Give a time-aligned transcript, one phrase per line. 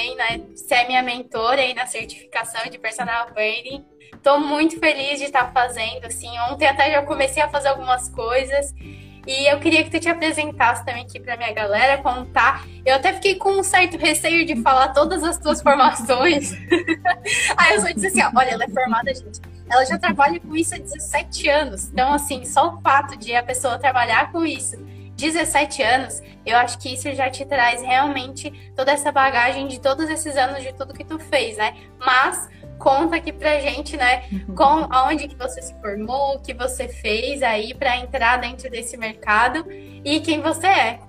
[0.00, 0.40] também, né?
[0.70, 3.84] É minha mentora aí na certificação de personal branding.
[4.14, 6.30] Estou muito feliz de estar fazendo, assim.
[6.50, 8.72] Ontem até já comecei a fazer algumas coisas.
[9.26, 12.66] E eu queria que tu te apresentasse também aqui para minha galera, contar.
[12.84, 16.52] Eu até fiquei com um certo receio de falar todas as tuas formações.
[17.56, 19.40] Aí eu só disse assim: ó, olha, ela é formada, gente.
[19.70, 21.90] Ela já trabalha com isso há 17 anos.
[21.92, 24.76] Então, assim, só o fato de a pessoa trabalhar com isso
[25.20, 30.08] 17 anos, eu acho que isso já te traz realmente toda essa bagagem de todos
[30.08, 31.74] esses anos de tudo que tu fez, né?
[31.98, 32.48] Mas
[32.78, 34.54] conta aqui pra gente, né, uhum.
[34.54, 38.96] com aonde que você se formou, o que você fez aí para entrar dentro desse
[38.96, 41.00] mercado e quem você é.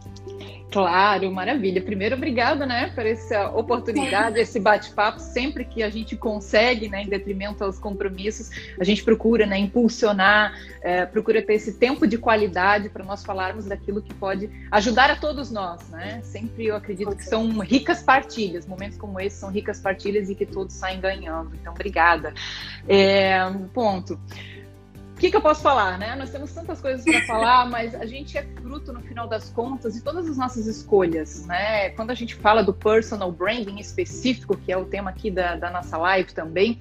[0.71, 1.81] Claro, maravilha.
[1.81, 5.19] Primeiro, obrigada, né, por essa oportunidade, esse bate-papo.
[5.19, 10.53] Sempre que a gente consegue, né, em detrimento aos compromissos, a gente procura, né, impulsionar,
[10.81, 15.15] é, procura ter esse tempo de qualidade para nós falarmos daquilo que pode ajudar a
[15.17, 16.21] todos nós, né?
[16.23, 18.65] Sempre eu acredito que são ricas partilhas.
[18.65, 21.51] Momentos como esse são ricas partilhas e que todos saem ganhando.
[21.53, 22.33] Então, obrigada.
[22.87, 23.39] É,
[23.73, 24.17] ponto
[25.21, 26.15] que, que eu posso falar, né?
[26.15, 29.93] Nós temos tantas coisas para falar, mas a gente é fruto, no final das contas,
[29.93, 31.91] de todas as nossas escolhas, né?
[31.91, 35.69] Quando a gente fala do personal branding específico, que é o tema aqui da, da
[35.69, 36.79] nossa live também,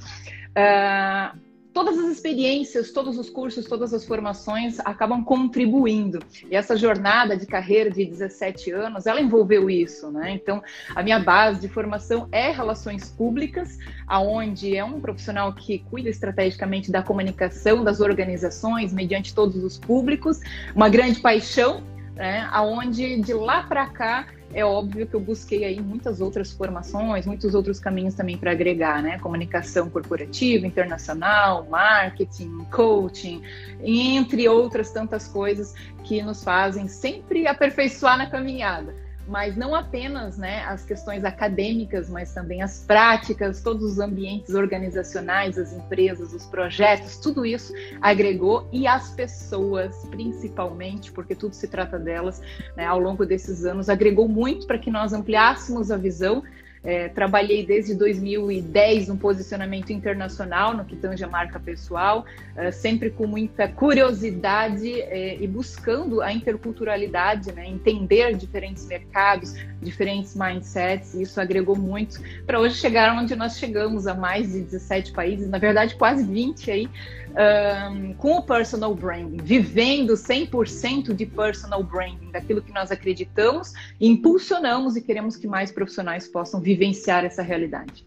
[0.56, 1.38] uh,
[1.84, 6.18] todas as experiências, todos os cursos, todas as formações acabam contribuindo.
[6.50, 10.30] E essa jornada de carreira de 17 anos, ela envolveu isso, né?
[10.32, 10.62] Então,
[10.94, 16.92] a minha base de formação é relações públicas, aonde é um profissional que cuida estrategicamente
[16.92, 20.38] da comunicação das organizações mediante todos os públicos,
[20.76, 21.82] uma grande paixão,
[22.20, 22.46] né?
[22.52, 27.54] Aonde de lá para cá é óbvio que eu busquei aí muitas outras formações, muitos
[27.54, 29.18] outros caminhos também para agregar, né?
[29.20, 33.40] Comunicação corporativa, internacional, marketing, coaching,
[33.82, 38.94] entre outras tantas coisas que nos fazem sempre aperfeiçoar na caminhada
[39.30, 45.56] mas não apenas né, as questões acadêmicas, mas também as práticas, todos os ambientes organizacionais,
[45.56, 51.96] as empresas, os projetos, tudo isso agregou e as pessoas, principalmente, porque tudo se trata
[51.96, 52.42] delas,
[52.76, 56.42] né, ao longo desses anos, agregou muito para que nós ampliássemos a visão
[56.82, 62.24] é, trabalhei desde 2010 no posicionamento internacional, no que tange a marca pessoal,
[62.56, 70.34] é, sempre com muita curiosidade é, e buscando a interculturalidade, né, entender diferentes mercados, diferentes
[70.34, 72.20] mindsets, e isso agregou muito.
[72.46, 76.70] Para hoje chegar onde nós chegamos, a mais de 17 países, na verdade quase 20
[76.70, 76.88] aí,
[77.30, 84.96] um, com o personal branding, vivendo 100% de personal branding, daquilo que nós acreditamos, impulsionamos
[84.96, 88.06] e queremos que mais profissionais possam vivenciar essa realidade.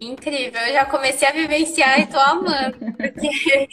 [0.00, 3.68] Incrível, eu já comecei a vivenciar e tô amando, porque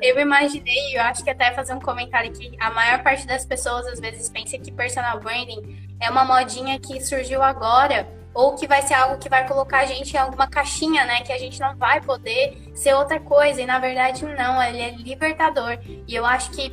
[0.00, 3.84] eu imaginei, eu acho que até fazer um comentário aqui, a maior parte das pessoas
[3.86, 8.82] às vezes pensa que personal branding é uma modinha que surgiu agora, ou que vai
[8.82, 11.22] ser algo que vai colocar a gente em alguma caixinha, né?
[11.22, 13.62] Que a gente não vai poder ser outra coisa.
[13.62, 15.78] E na verdade, não, ele é libertador.
[16.06, 16.70] E eu acho que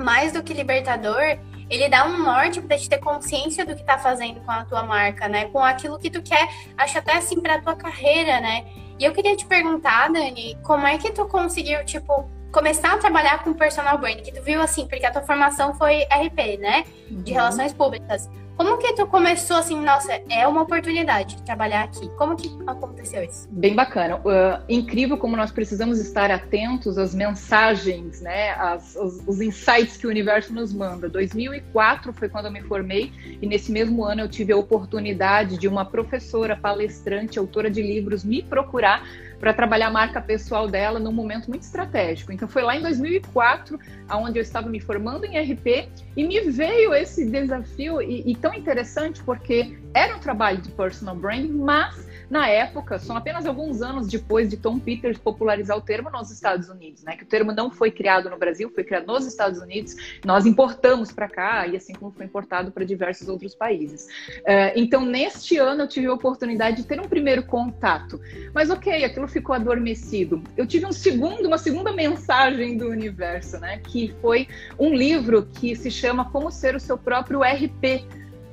[0.00, 1.38] mais do que libertador,
[1.70, 4.82] ele dá um norte para te ter consciência do que tá fazendo com a tua
[4.82, 5.44] marca, né?
[5.44, 8.66] Com aquilo que tu quer, acho até assim para tua carreira, né?
[8.98, 13.44] E eu queria te perguntar, Dani, como é que tu conseguiu, tipo, começar a trabalhar
[13.44, 14.24] com personal branding?
[14.24, 16.84] Que tu viu assim, porque a tua formação foi RP, né?
[17.08, 17.36] De uhum.
[17.36, 18.28] relações públicas.
[18.56, 22.08] Como que tu começou assim, nossa, é uma oportunidade de trabalhar aqui?
[22.16, 23.46] Como que aconteceu isso?
[23.50, 24.16] Bem bacana.
[24.16, 30.06] Uh, incrível como nós precisamos estar atentos às mensagens, né, às, os, os insights que
[30.06, 31.06] o universo nos manda.
[31.06, 33.12] 2004 foi quando eu me formei
[33.42, 38.24] e nesse mesmo ano eu tive a oportunidade de uma professora, palestrante, autora de livros
[38.24, 39.06] me procurar
[39.38, 42.32] para trabalhar a marca pessoal dela num momento muito estratégico.
[42.32, 46.94] Então foi lá em 2004, aonde eu estava me formando em RP e me veio
[46.94, 52.48] esse desafio e, e tão interessante porque era um trabalho de personal branding, mas na
[52.48, 57.04] época, são apenas alguns anos depois de Tom Peters popularizar o termo nos Estados Unidos,
[57.04, 57.16] né?
[57.16, 59.94] Que o termo não foi criado no Brasil, foi criado nos Estados Unidos.
[60.24, 64.06] Nós importamos para cá e assim como foi importado para diversos outros países.
[64.40, 68.20] Uh, então, neste ano eu tive a oportunidade de ter um primeiro contato,
[68.52, 70.42] mas ok, aquilo ficou adormecido.
[70.56, 73.78] Eu tive um segundo, uma segunda mensagem do universo, né?
[73.78, 78.04] Que foi um livro que se chama Como Ser o Seu Próprio RP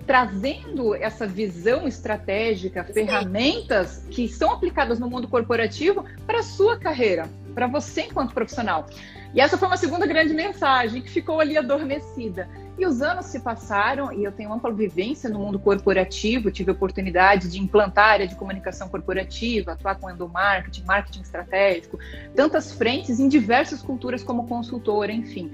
[0.06, 2.94] trazendo essa visão estratégica, Sim.
[2.94, 8.88] ferramentas que são aplicadas no mundo corporativo para a sua carreira, para você enquanto profissional.
[9.34, 12.48] E essa foi uma segunda grande mensagem que ficou ali adormecida.
[12.78, 17.48] E os anos se passaram e eu tenho ampla vivência no mundo corporativo, tive oportunidade
[17.50, 22.00] de implantar área de comunicação corporativa, atuar com endomarketing, marketing estratégico,
[22.36, 25.52] tantas frentes em diversas culturas como consultora, enfim.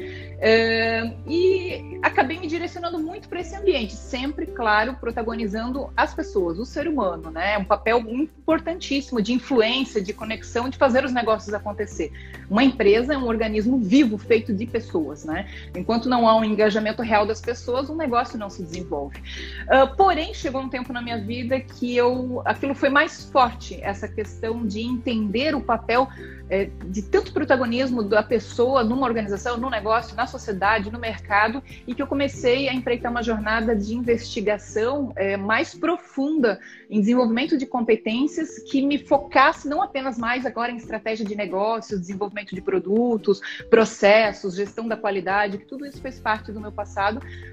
[1.28, 6.88] E acabei me direcionando muito para esse ambiente, sempre, claro, protagonizando as pessoas, o ser
[6.88, 7.58] humano, né?
[7.58, 12.12] Um papel importantíssimo de influência, de conexão, de fazer os negócios acontecer.
[12.50, 15.48] Uma empresa é um organismo vivo, feito de pessoas, né?
[15.76, 19.18] Enquanto não há um engajamento real das pessoas, um negócio não se desenvolve.
[19.64, 24.08] Uh, porém, chegou um tempo na minha vida que eu, aquilo foi mais forte, essa
[24.08, 26.08] questão de entender o papel
[26.50, 31.94] é, de tanto protagonismo da pessoa numa organização, no negócio, na sociedade, no mercado, e
[31.94, 36.60] que eu comecei a empreitar uma jornada de investigação é, mais profunda
[36.90, 42.00] em desenvolvimento de competências que me focasse não apenas mais agora em estratégia de negócios,
[42.00, 43.40] desenvolvimento de produtos,
[43.70, 46.99] processos, gestão da qualidade, que tudo isso fez parte do meu passado,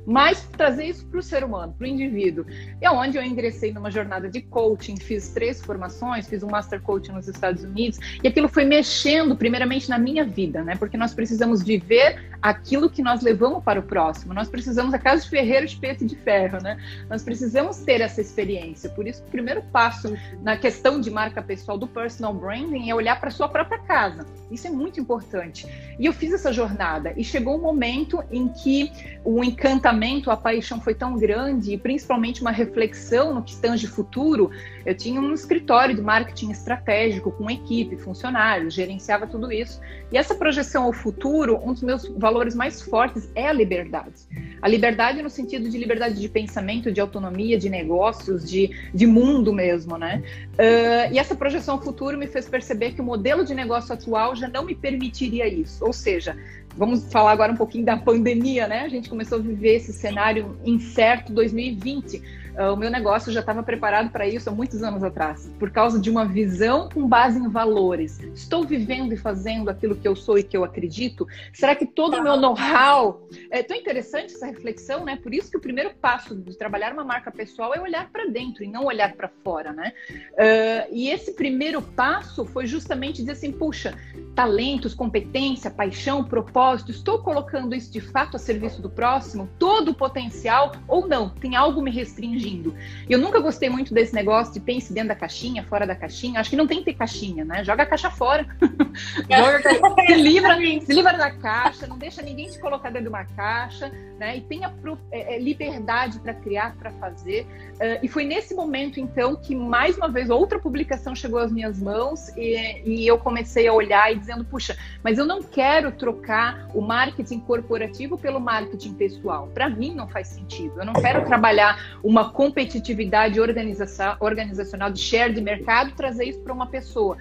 [0.06, 2.44] mas trazer isso para o ser humano, para o indivíduo.
[2.80, 7.12] É onde eu ingressei numa jornada de coaching, fiz três formações, fiz um Master Coaching
[7.12, 10.76] nos Estados Unidos, e aquilo foi mexendo mexendo primeiramente na minha vida, né?
[10.76, 14.32] Porque nós precisamos viver aquilo que nós levamos para o próximo.
[14.32, 16.76] Nós precisamos a casa de ferreiro, espeto de ferro, né?
[17.08, 18.90] Nós precisamos ter essa experiência.
[18.90, 23.18] Por isso, o primeiro passo na questão de marca pessoal do personal branding é olhar
[23.20, 24.26] para sua própria casa.
[24.50, 25.66] Isso é muito importante.
[25.98, 28.92] E eu fiz essa jornada e chegou um momento em que
[29.24, 34.50] o encantamento, a paixão foi tão grande e principalmente uma reflexão no que tange futuro.
[34.84, 39.80] Eu tinha um escritório de marketing estratégico com equipe, funcionários, gerenciava tudo isso.
[40.12, 44.14] E essa projeção ao futuro, um dos meus valores mais fortes é a liberdade.
[44.62, 49.52] A liberdade no sentido de liberdade de pensamento, de autonomia, de negócios, de, de mundo
[49.52, 50.22] mesmo, né?
[50.52, 54.36] Uh, e essa projeção ao futuro me fez perceber que o modelo de negócio atual
[54.36, 55.84] já não me permitiria isso.
[55.84, 56.36] Ou seja,
[56.76, 58.82] vamos falar agora um pouquinho da pandemia, né?
[58.82, 63.62] A gente começou a viver esse cenário incerto 2020 Uh, o meu negócio já estava
[63.62, 67.48] preparado para isso há muitos anos atrás, por causa de uma visão com base em
[67.48, 68.18] valores.
[68.34, 71.26] Estou vivendo e fazendo aquilo que eu sou e que eu acredito?
[71.52, 72.40] Será que todo o meu tá.
[72.40, 73.28] know-how.
[73.50, 75.16] É tão interessante essa reflexão, né?
[75.16, 78.64] Por isso que o primeiro passo de trabalhar uma marca pessoal é olhar para dentro
[78.64, 79.92] e não olhar para fora, né?
[80.10, 83.94] Uh, e esse primeiro passo foi justamente dizer assim: puxa,
[84.34, 89.48] talentos, competência, paixão, propósito, estou colocando isso de fato a serviço do próximo?
[89.58, 91.28] Todo o potencial ou não?
[91.28, 92.45] Tem algo me restringindo?
[92.46, 92.74] Surgindo.
[93.08, 96.40] Eu nunca gostei muito desse negócio de pense dentro da caixinha, fora da caixinha.
[96.40, 97.64] Acho que não tem que ter caixinha, né?
[97.64, 98.46] Joga a caixa fora.
[99.28, 103.24] Joga, se, livra, se livra da caixa, não deixa ninguém te colocar dentro de uma
[103.24, 104.36] caixa, né?
[104.36, 104.72] E tenha
[105.10, 107.46] é, é, liberdade para criar, para fazer.
[107.74, 111.80] Uh, e foi nesse momento, então, que mais uma vez outra publicação chegou às minhas
[111.80, 116.68] mãos e, e eu comecei a olhar e dizendo, puxa, mas eu não quero trocar
[116.74, 119.48] o marketing corporativo pelo marketing pessoal.
[119.52, 120.80] Para mim não faz sentido.
[120.80, 126.66] Eu não quero trabalhar uma competitividade organizacional de share de mercado, trazer isso para uma
[126.66, 127.16] pessoa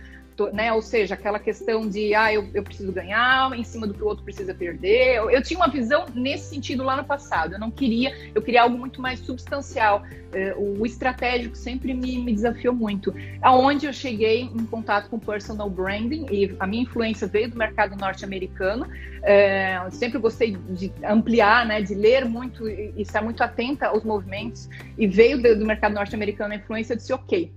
[0.53, 0.71] né?
[0.73, 4.05] Ou seja, aquela questão de ah, eu, eu preciso ganhar em cima do que o
[4.05, 5.15] outro precisa perder.
[5.15, 7.53] Eu, eu, tinha uma visão nesse sentido lá no passado.
[7.53, 10.03] Eu não queria, eu queria algo muito mais substancial.
[10.33, 13.13] É, o estratégico sempre me, me desafiou muito.
[13.41, 17.95] Aonde eu cheguei em contato com personal branding e a minha influência veio do mercado
[17.95, 18.87] norte-americano.
[19.23, 21.81] É, sempre gostei de ampliar, né?
[21.81, 24.69] De ler muito e estar muito atenta aos movimentos.
[24.97, 26.93] E veio do, do mercado norte-americano a influência.
[26.93, 27.53] Eu disse, ok,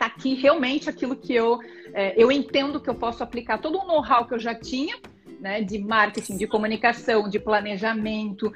[0.00, 1.58] tá aqui realmente aquilo que eu,
[1.94, 4.96] é, eu entendo que eu posso aplicar todo o know-how que eu já tinha
[5.40, 8.52] né, de marketing, de comunicação, de planejamento, uh,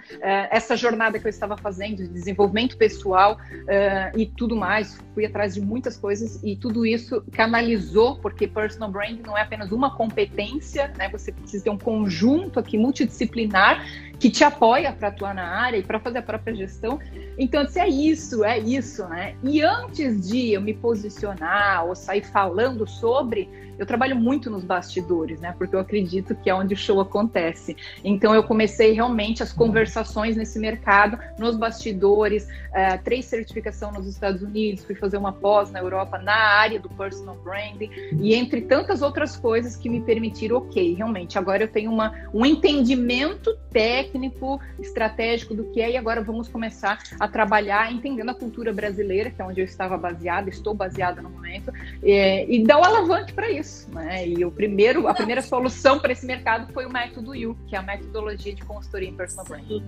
[0.51, 5.01] essa jornada que eu estava fazendo, de desenvolvimento pessoal uh, e tudo mais.
[5.15, 9.73] Fui atrás de muitas coisas e tudo isso canalizou, porque personal branding não é apenas
[9.73, 13.85] uma competência, né, você precisa ter um conjunto aqui multidisciplinar
[14.19, 17.01] que te apoia para atuar na área e para fazer a própria gestão.
[17.39, 19.35] Então, se é isso, é isso, né?
[19.43, 23.49] E antes de eu me posicionar ou sair falando sobre,
[23.79, 25.55] eu trabalho muito nos bastidores, né?
[25.57, 27.77] Porque eu acredito que é onde o show acontece.
[28.03, 34.43] Então eu comecei realmente as conversações nesse mercado, nos bastidores, uh, três certificação nos Estados
[34.43, 39.03] Unidos, fui fazer uma pós na Europa na área do personal branding e entre tantas
[39.03, 45.55] outras coisas que me permitiram, ok, realmente agora eu tenho uma, um entendimento técnico, estratégico
[45.55, 49.45] do que é e agora vamos começar a trabalhar entendendo a cultura brasileira, que é
[49.45, 53.75] onde eu estava baseada, estou baseada no momento, e, e dar o alavanque para isso
[53.95, 54.29] né?
[54.29, 57.79] E o primeiro, a primeira solução para esse mercado foi o método U, que é
[57.79, 59.85] a metodologia de consultoria em personal branding.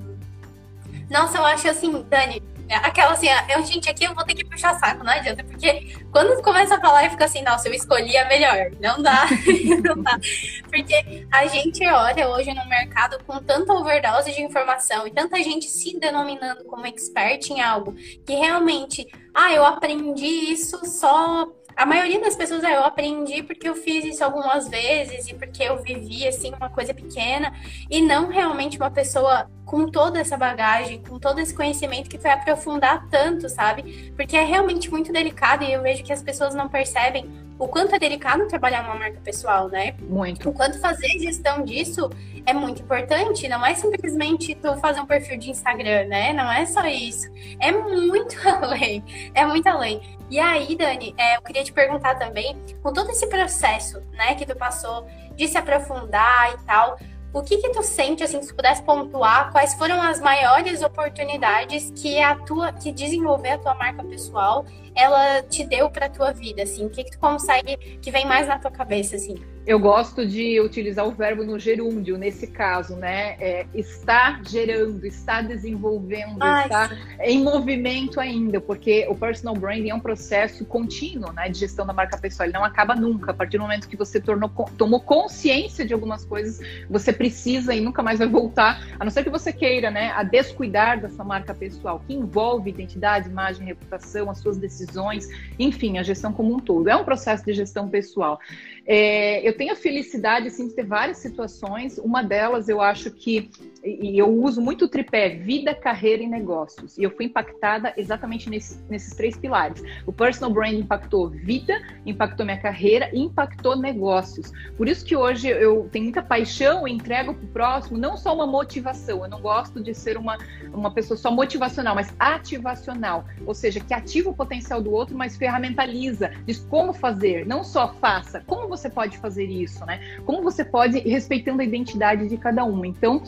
[1.11, 2.43] Nossa, eu acho assim, Dani,
[2.75, 6.43] aquela assim, eu, gente, aqui eu vou ter que puxar saco, não adianta, porque quando
[6.43, 8.71] começa a falar e fica assim, nossa, eu escolhi a melhor.
[8.81, 9.27] Não dá,
[9.85, 10.19] não dá.
[10.65, 15.67] Porque a gente olha hoje no mercado com tanta overdose de informação e tanta gente
[15.67, 17.95] se denominando como expert em algo
[18.25, 21.47] que realmente, ah, eu aprendi isso só
[21.77, 25.63] a maioria das pessoas, ah, eu aprendi porque eu fiz isso algumas vezes e porque
[25.63, 27.53] eu vivi, assim, uma coisa pequena,
[27.91, 32.33] e não realmente uma pessoa com toda essa bagagem, com todo esse conhecimento que vai
[32.33, 34.13] aprofundar tanto, sabe?
[34.17, 37.95] Porque é realmente muito delicado e eu vejo que as pessoas não percebem o quanto
[37.95, 39.95] é delicado trabalhar uma marca pessoal, né?
[40.01, 40.49] Muito.
[40.49, 42.11] O quanto fazer gestão disso
[42.45, 43.49] é muito importante.
[43.49, 46.33] Não é simplesmente tu fazer um perfil de Instagram, né?
[46.33, 47.29] Não é só isso.
[47.59, 49.03] É muito além.
[49.35, 50.01] É muito além.
[50.29, 54.45] E aí, Dani, é, eu queria te perguntar também, com todo esse processo, né, que
[54.45, 56.99] tu passou de se aprofundar e tal,
[57.37, 62.19] o que que tu sente, assim, se pudesse pontuar, quais foram as maiores oportunidades que
[62.19, 64.65] a tua, que desenvolver a tua marca pessoal,
[64.95, 66.87] ela te deu para tua vida, assim?
[66.87, 69.35] O que que tu consegue, que vem mais na tua cabeça, assim?
[69.67, 73.35] Eu gosto de utilizar o verbo no gerúndio, nesse caso, né?
[73.41, 76.95] É, está gerando, está desenvolvendo, Ai, está sim.
[77.19, 81.49] em movimento ainda, porque o personal branding é um processo contínuo, né?
[81.49, 83.33] De gestão da marca pessoal, ele não acaba nunca.
[83.33, 87.81] A partir do momento que você tornou, tomou consciência de algumas coisas, você precisa e
[87.81, 90.13] nunca mais vai voltar, a não ser que você queira, né?
[90.15, 95.27] A descuidar dessa marca pessoal, que envolve identidade, imagem, reputação, as suas decisões,
[95.59, 96.89] enfim, a gestão como um todo.
[96.89, 98.39] É um processo de gestão pessoal.
[98.87, 101.99] É, eu tenho a felicidade assim, de ter várias situações.
[101.99, 103.51] Uma delas, eu acho que,
[103.87, 106.99] e eu uso muito o tripé vida, carreira e negócios.
[106.99, 109.83] E eu fui impactada exatamente nesse, nesses três pilares.
[110.05, 114.53] O personal brand impactou vida, impactou minha carreira e impactou negócios.
[114.77, 118.35] Por isso que hoje eu tenho muita paixão e entrego para o próximo, não só
[118.35, 119.23] uma motivação.
[119.23, 120.37] Eu não gosto de ser uma,
[120.73, 123.25] uma pessoa só motivacional, mas ativacional.
[123.47, 127.95] Ou seja, que ativa o potencial do outro, mas ferramentaliza, diz como fazer, não só
[127.95, 130.19] faça, como você pode fazer isso, né?
[130.25, 132.85] Como você pode, respeitando a identidade de cada um.
[132.85, 133.23] Então,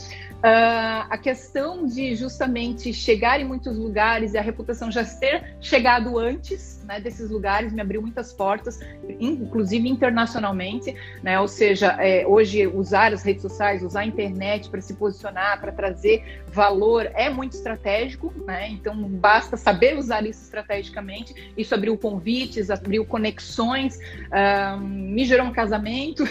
[0.49, 6.19] Uh, a questão de justamente chegar em muitos lugares e a reputação já ter chegado
[6.19, 8.81] antes né, desses lugares me abriu muitas portas,
[9.21, 11.39] inclusive internacionalmente, né?
[11.39, 15.71] Ou seja, é, hoje usar as redes sociais, usar a internet para se posicionar, para
[15.71, 18.71] trazer valor é muito estratégico, né?
[18.71, 21.53] Então basta saber usar isso estrategicamente.
[21.59, 26.25] Isso abriu convites, abriu conexões, uh, me gerou um casamento,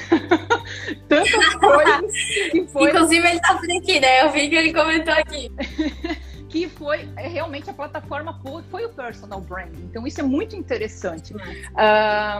[1.08, 2.90] tantas coisas foi.
[2.90, 4.24] Inclusive ele está por aqui né?
[4.24, 5.52] Eu vi que ele comentou aqui.
[6.58, 8.40] que foi é, realmente a plataforma
[8.72, 9.84] foi o personal branding.
[9.84, 11.34] Então isso é muito interessante.
[11.36, 11.40] Uh,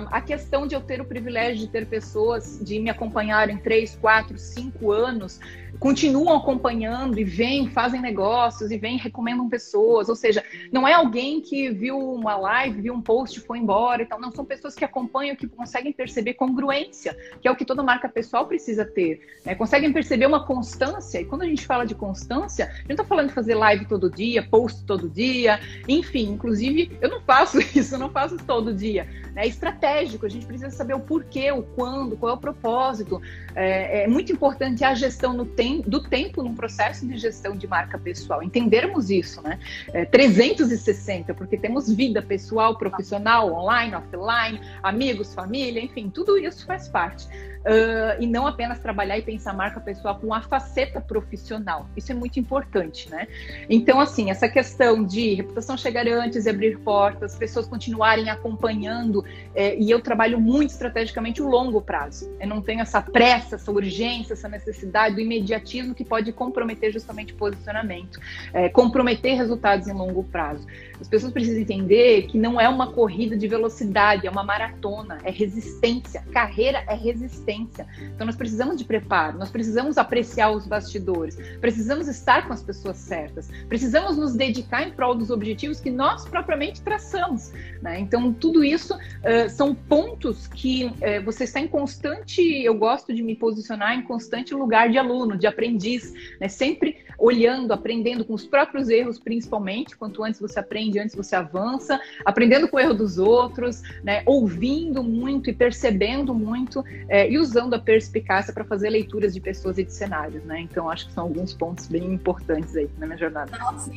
[0.10, 4.38] a questão de eu ter o privilégio de ter pessoas de me acompanharem três, quatro,
[4.38, 5.40] cinco anos
[5.80, 10.10] continuam acompanhando e vêm, fazem negócios e vêm, recomendam pessoas.
[10.10, 14.02] Ou seja, não é alguém que viu uma live, viu um post e foi embora
[14.02, 14.20] e tal.
[14.20, 18.10] Não, são pessoas que acompanham, que conseguem perceber congruência, que é o que toda marca
[18.10, 19.22] pessoal precisa ter.
[19.46, 19.56] Né?
[19.56, 21.22] Conseguem perceber uma constância.
[21.22, 23.86] E quando a gente fala de constância, a gente não está falando de fazer live
[23.86, 26.30] todo dia, post todo dia, enfim.
[26.30, 29.08] Inclusive, eu não faço isso, eu não faço isso todo dia.
[29.36, 33.22] É estratégico, a gente precisa saber o porquê, o quando, qual é o propósito.
[33.56, 37.68] É, é muito importante a gestão no tem, do tempo num processo de gestão de
[37.68, 38.44] marca pessoal.
[38.44, 39.60] Entendermos isso, né?
[39.92, 46.88] É, 360, porque temos vida pessoal, profissional, online, offline, amigos, família, enfim, tudo isso faz
[46.88, 47.28] parte
[47.68, 51.88] uh, e não apenas trabalhar e pensar marca pessoal com a faceta profissional.
[51.96, 53.28] Isso é muito importante, né?
[53.70, 59.78] Então, assim, essa questão de reputação chegar antes e abrir portas, pessoas continuarem acompanhando, é,
[59.78, 62.32] e eu trabalho muito estrategicamente o longo prazo.
[62.40, 67.34] Eu não tenho essa pressa, essa urgência, essa necessidade do imediatismo que pode comprometer justamente
[67.34, 68.20] o posicionamento,
[68.54, 70.66] é, comprometer resultados em longo prazo.
[71.00, 75.32] As pessoas precisam entender que não é uma corrida de velocidade, é uma maratona, é
[75.32, 76.24] resistência.
[76.32, 77.86] Carreira é resistência.
[78.16, 82.98] Então nós precisamos de preparo, nós precisamos apreciar os bastidores, precisamos estar com as pessoas
[82.98, 87.52] certas, precisamos nos dedicar em prol dos objetivos que nós propriamente traçamos.
[87.82, 88.00] Né?
[88.00, 93.22] Então tudo isso uh, são pontos que uh, você está em constante, eu gosto de
[93.22, 96.48] me posicionar em constante lugar de aluno, de aprendiz, né?
[96.48, 99.98] sempre olhando, aprendendo com os próprios erros, principalmente.
[99.98, 104.24] Quanto antes você aprende, antes você avança, aprendendo com o erro dos outros, né?
[104.26, 109.78] ouvindo muito e percebendo muito é, e usando a perspicácia para fazer leituras de pessoas
[109.78, 110.44] e de cenários.
[110.44, 110.62] Né?
[110.62, 113.58] Então, acho que são alguns pontos bem importantes aí na minha jornada.
[113.58, 113.92] Nossa,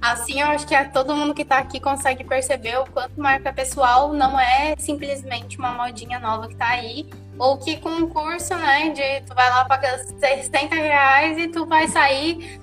[0.00, 4.12] assim eu acho que todo mundo que está aqui consegue perceber o quanto marca pessoal
[4.12, 8.90] não é simplesmente uma modinha nova que está aí, ou que com um curso, né,
[8.90, 12.60] de tu vai lá pagar 60 reais e tu vai sair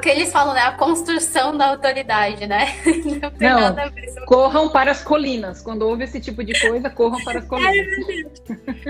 [0.00, 0.60] que eles falam, né?
[0.60, 2.74] A construção da autoridade, né?
[3.40, 5.62] Não, Não corram para as colinas.
[5.62, 7.86] Quando houve esse tipo de coisa, corram para as é colinas.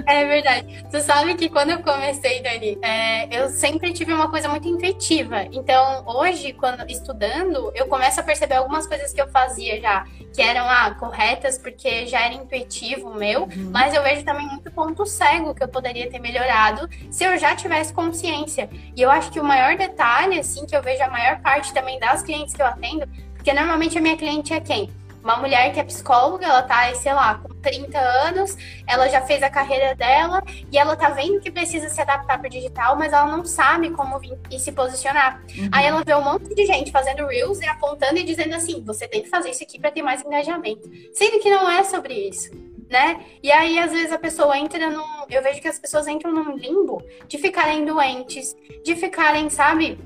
[0.04, 0.84] É verdade.
[0.90, 5.44] Tu sabe que quando eu comecei, Dani, é, eu sempre tive uma coisa muito intuitiva.
[5.52, 10.04] Então, hoje, quando estudando, eu começo a perceber algumas coisas que eu fazia já,
[10.34, 13.70] que eram ah, corretas, porque já era intuitivo meu, uhum.
[13.70, 17.54] mas eu vejo também muito ponto cego que eu poderia ter melhorado se eu já
[17.54, 18.68] tivesse consciência.
[18.96, 21.98] E eu acho que o maior detalhe, assim, que eu vejo a maior parte também
[21.98, 24.90] das clientes que eu atendo, porque normalmente a minha cliente é quem?
[25.22, 28.56] Uma mulher que é psicóloga, ela tá, sei lá, com 30 anos,
[28.86, 32.48] ela já fez a carreira dela e ela tá vendo que precisa se adaptar para
[32.48, 35.42] digital, mas ela não sabe como vir e se posicionar.
[35.56, 35.68] Uhum.
[35.72, 39.08] Aí ela vê um monte de gente fazendo reels e apontando e dizendo assim: você
[39.08, 40.88] tem que fazer isso aqui para ter mais engajamento.
[41.12, 42.50] Sendo que não é sobre isso.
[42.88, 43.22] Né?
[43.42, 45.04] E aí, às vezes, a pessoa entra num.
[45.28, 49.98] Eu vejo que as pessoas entram num limbo de ficarem doentes, de ficarem, sabe,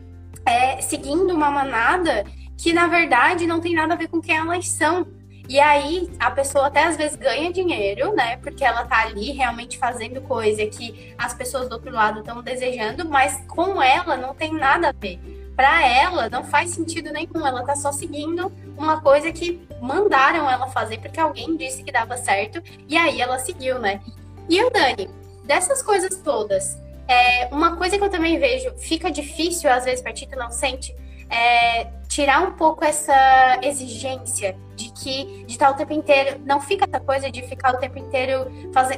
[0.44, 2.24] é, seguindo uma manada
[2.56, 5.06] que na verdade não tem nada a ver com quem elas são.
[5.48, 8.36] E aí a pessoa até às vezes ganha dinheiro, né?
[8.36, 13.08] Porque ela tá ali realmente fazendo coisa que as pessoas do outro lado estão desejando,
[13.08, 15.18] mas com ela não tem nada a ver.
[15.56, 20.68] Para ela não faz sentido nenhum, ela tá só seguindo uma coisa que mandaram ela
[20.68, 24.00] fazer porque alguém disse que dava certo e aí ela seguiu, né?
[24.48, 25.10] E o Dani,
[25.44, 26.78] dessas coisas todas,
[27.08, 30.50] é, uma coisa que eu também vejo, fica difícil às vezes para ti, tu não
[30.50, 30.94] sente,
[31.28, 36.84] é, tirar um pouco essa exigência de que de estar o tempo inteiro, não fica
[36.84, 38.50] essa coisa de ficar o tempo inteiro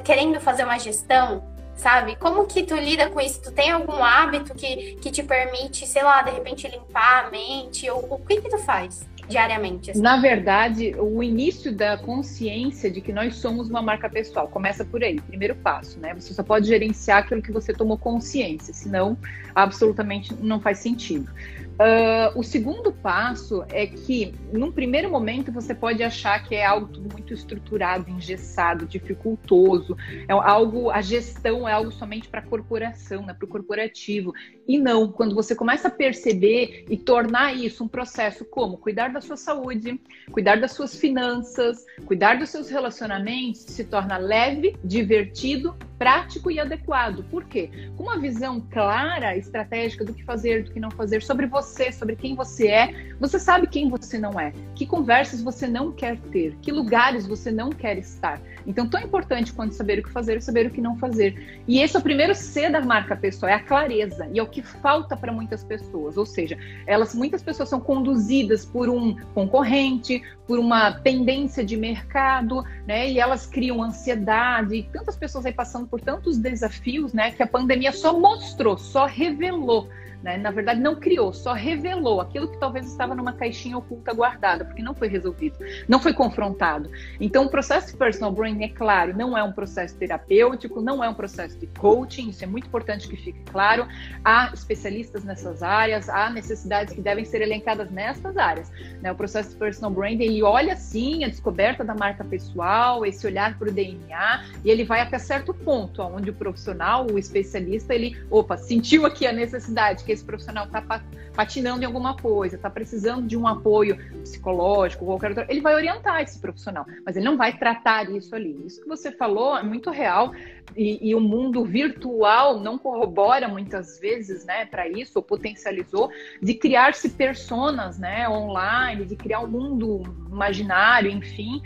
[0.03, 1.45] querendo fazer uma gestão,
[1.77, 2.17] sabe?
[2.17, 3.41] Como que tu lida com isso?
[3.43, 7.89] Tu tem algum hábito que, que te permite, sei lá, de repente limpar a mente?
[7.91, 9.07] Ou o que que tu faz?
[9.29, 9.91] Diariamente?
[9.91, 10.01] Assim?
[10.01, 15.03] Na verdade, o início da consciência de que nós somos uma marca pessoal começa por
[15.03, 16.15] aí, primeiro passo, né?
[16.15, 19.17] Você só pode gerenciar aquilo que você tomou consciência, senão
[19.55, 21.31] absolutamente não faz sentido.
[21.75, 26.87] Uh, o segundo passo é que, num primeiro momento, você pode achar que é algo
[26.87, 29.97] tudo muito estruturado, engessado, dificultoso,
[30.29, 34.33] é algo, a gestão é algo somente para a corporação, né, para o corporativo.
[34.69, 39.21] E não, quando você começa a perceber e tornar isso um processo como cuidar da
[39.21, 40.01] sua saúde,
[40.31, 47.25] cuidar das suas finanças, cuidar dos seus relacionamentos, se torna leve, divertido prático e adequado.
[47.31, 47.71] Por quê?
[47.97, 52.15] Com uma visão clara, estratégica do que fazer, do que não fazer, sobre você, sobre
[52.15, 56.57] quem você é, você sabe quem você não é, que conversas você não quer ter,
[56.61, 58.39] que lugares você não quer estar.
[58.67, 61.63] Então, tão importante quanto saber o que fazer, saber o que não fazer.
[61.67, 64.47] E esse é o primeiro C da marca pessoal, é a clareza, e é o
[64.47, 66.17] que falta para muitas pessoas.
[66.17, 72.63] Ou seja, elas, muitas pessoas são conduzidas por um concorrente, por uma tendência de mercado,
[72.87, 73.11] né?
[73.11, 77.47] E elas criam ansiedade, e tantas pessoas aí passando por tantos desafios, né, que a
[77.47, 79.89] pandemia só mostrou, só revelou
[80.25, 80.39] né?
[80.39, 84.83] Na verdade, não criou, só revelou aquilo que talvez estava numa caixinha oculta guardada, porque
[84.83, 86.91] não foi resolvido, não foi confrontado.
[87.21, 91.09] Então, o processo de personal branding, é claro, não é um processo terapêutico, não é
[91.11, 93.87] um processo de coaching, isso é muito importante que fique claro.
[94.25, 98.73] Há especialistas nessas áreas, há necessidades que devem ser elencadas nessas áreas.
[99.03, 99.13] Né?
[99.13, 103.59] O processo de personal branding, ele olha sim a descoberta da marca pessoal, esse olhar
[103.59, 108.17] para o DNA, e ele vai até certo ponto, onde o profissional, o especialista, ele,
[108.31, 111.03] opa, sentiu aqui a necessidade, que esse profissional está
[111.35, 116.23] patinando em alguma coisa, está precisando de um apoio psicológico, qualquer outro, ele vai orientar
[116.23, 118.65] esse profissional, mas ele não vai tratar isso ali.
[118.67, 120.33] Isso que você falou é muito real
[120.77, 126.55] e, e o mundo virtual não corrobora muitas vezes, né, para isso, ou potencializou, de
[126.55, 131.63] criar-se personas, né, online, de criar um mundo imaginário, enfim,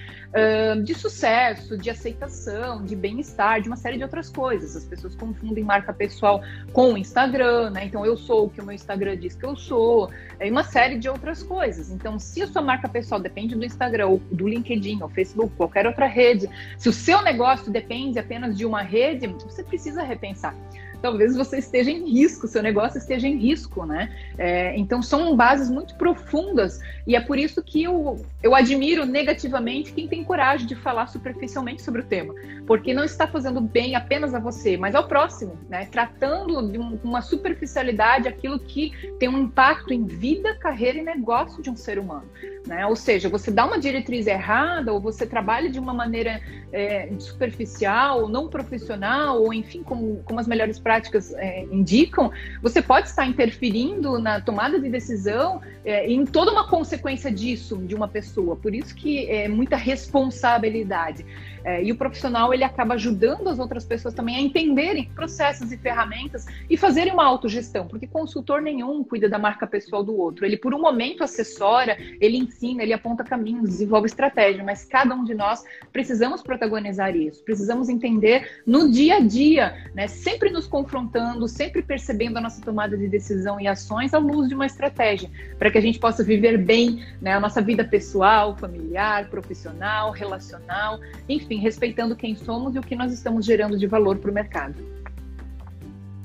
[0.84, 4.76] de sucesso, de aceitação, de bem-estar, de uma série de outras coisas.
[4.76, 7.84] As pessoas confundem marca pessoal com o Instagram, né?
[7.86, 10.10] Então eu sou o que o meu Instagram diz que eu sou,
[10.40, 11.90] e uma série de outras coisas.
[11.90, 15.86] Então, se a sua marca pessoal depende do Instagram, ou do LinkedIn, ou Facebook, qualquer
[15.86, 20.54] outra rede, se o seu negócio depende apenas de uma rede, você precisa repensar
[21.00, 24.14] talvez você esteja em risco, seu negócio esteja em risco, né?
[24.36, 29.92] É, então são bases muito profundas e é por isso que eu, eu admiro negativamente
[29.92, 32.34] quem tem coragem de falar superficialmente sobre o tema,
[32.66, 35.86] porque não está fazendo bem apenas a você, mas ao próximo, né?
[35.86, 41.62] Tratando de um, uma superficialidade aquilo que tem um impacto em vida, carreira e negócio
[41.62, 42.28] de um ser humano,
[42.68, 42.86] né?
[42.86, 48.28] Ou seja, você dá uma diretriz errada ou você trabalha de uma maneira é, superficial,
[48.28, 52.30] não profissional ou enfim, como, como as melhores práticas é, indicam,
[52.62, 57.94] você pode estar interferindo na tomada de decisão é, em toda uma consequência disso de
[57.94, 58.54] uma pessoa.
[58.54, 61.24] Por isso que é muita responsabilidade.
[61.68, 65.76] É, e o profissional ele acaba ajudando as outras pessoas também a entenderem processos e
[65.76, 70.46] ferramentas e fazerem uma autogestão, porque consultor nenhum cuida da marca pessoal do outro.
[70.46, 75.24] Ele, por um momento, assessora, ele ensina, ele aponta caminhos, desenvolve estratégia, mas cada um
[75.24, 81.46] de nós precisamos protagonizar isso, precisamos entender no dia a dia, né, sempre nos confrontando,
[81.46, 85.70] sempre percebendo a nossa tomada de decisão e ações à luz de uma estratégia, para
[85.70, 91.57] que a gente possa viver bem né, a nossa vida pessoal, familiar, profissional, relacional, enfim
[91.58, 94.74] respeitando quem somos e o que nós estamos gerando de valor para o mercado.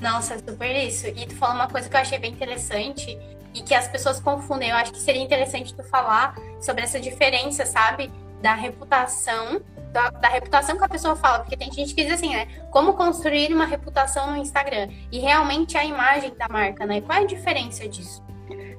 [0.01, 1.07] Nossa, super isso.
[1.07, 3.17] E tu falou uma coisa que eu achei bem interessante
[3.53, 4.69] e que as pessoas confundem.
[4.69, 8.11] Eu acho que seria interessante tu falar sobre essa diferença, sabe?
[8.41, 12.31] Da reputação, da, da, reputação que a pessoa fala, porque tem gente que diz assim,
[12.35, 12.47] né?
[12.71, 14.89] Como construir uma reputação no Instagram?
[15.11, 16.99] E realmente a imagem da marca, né?
[16.99, 18.22] Qual é a diferença disso?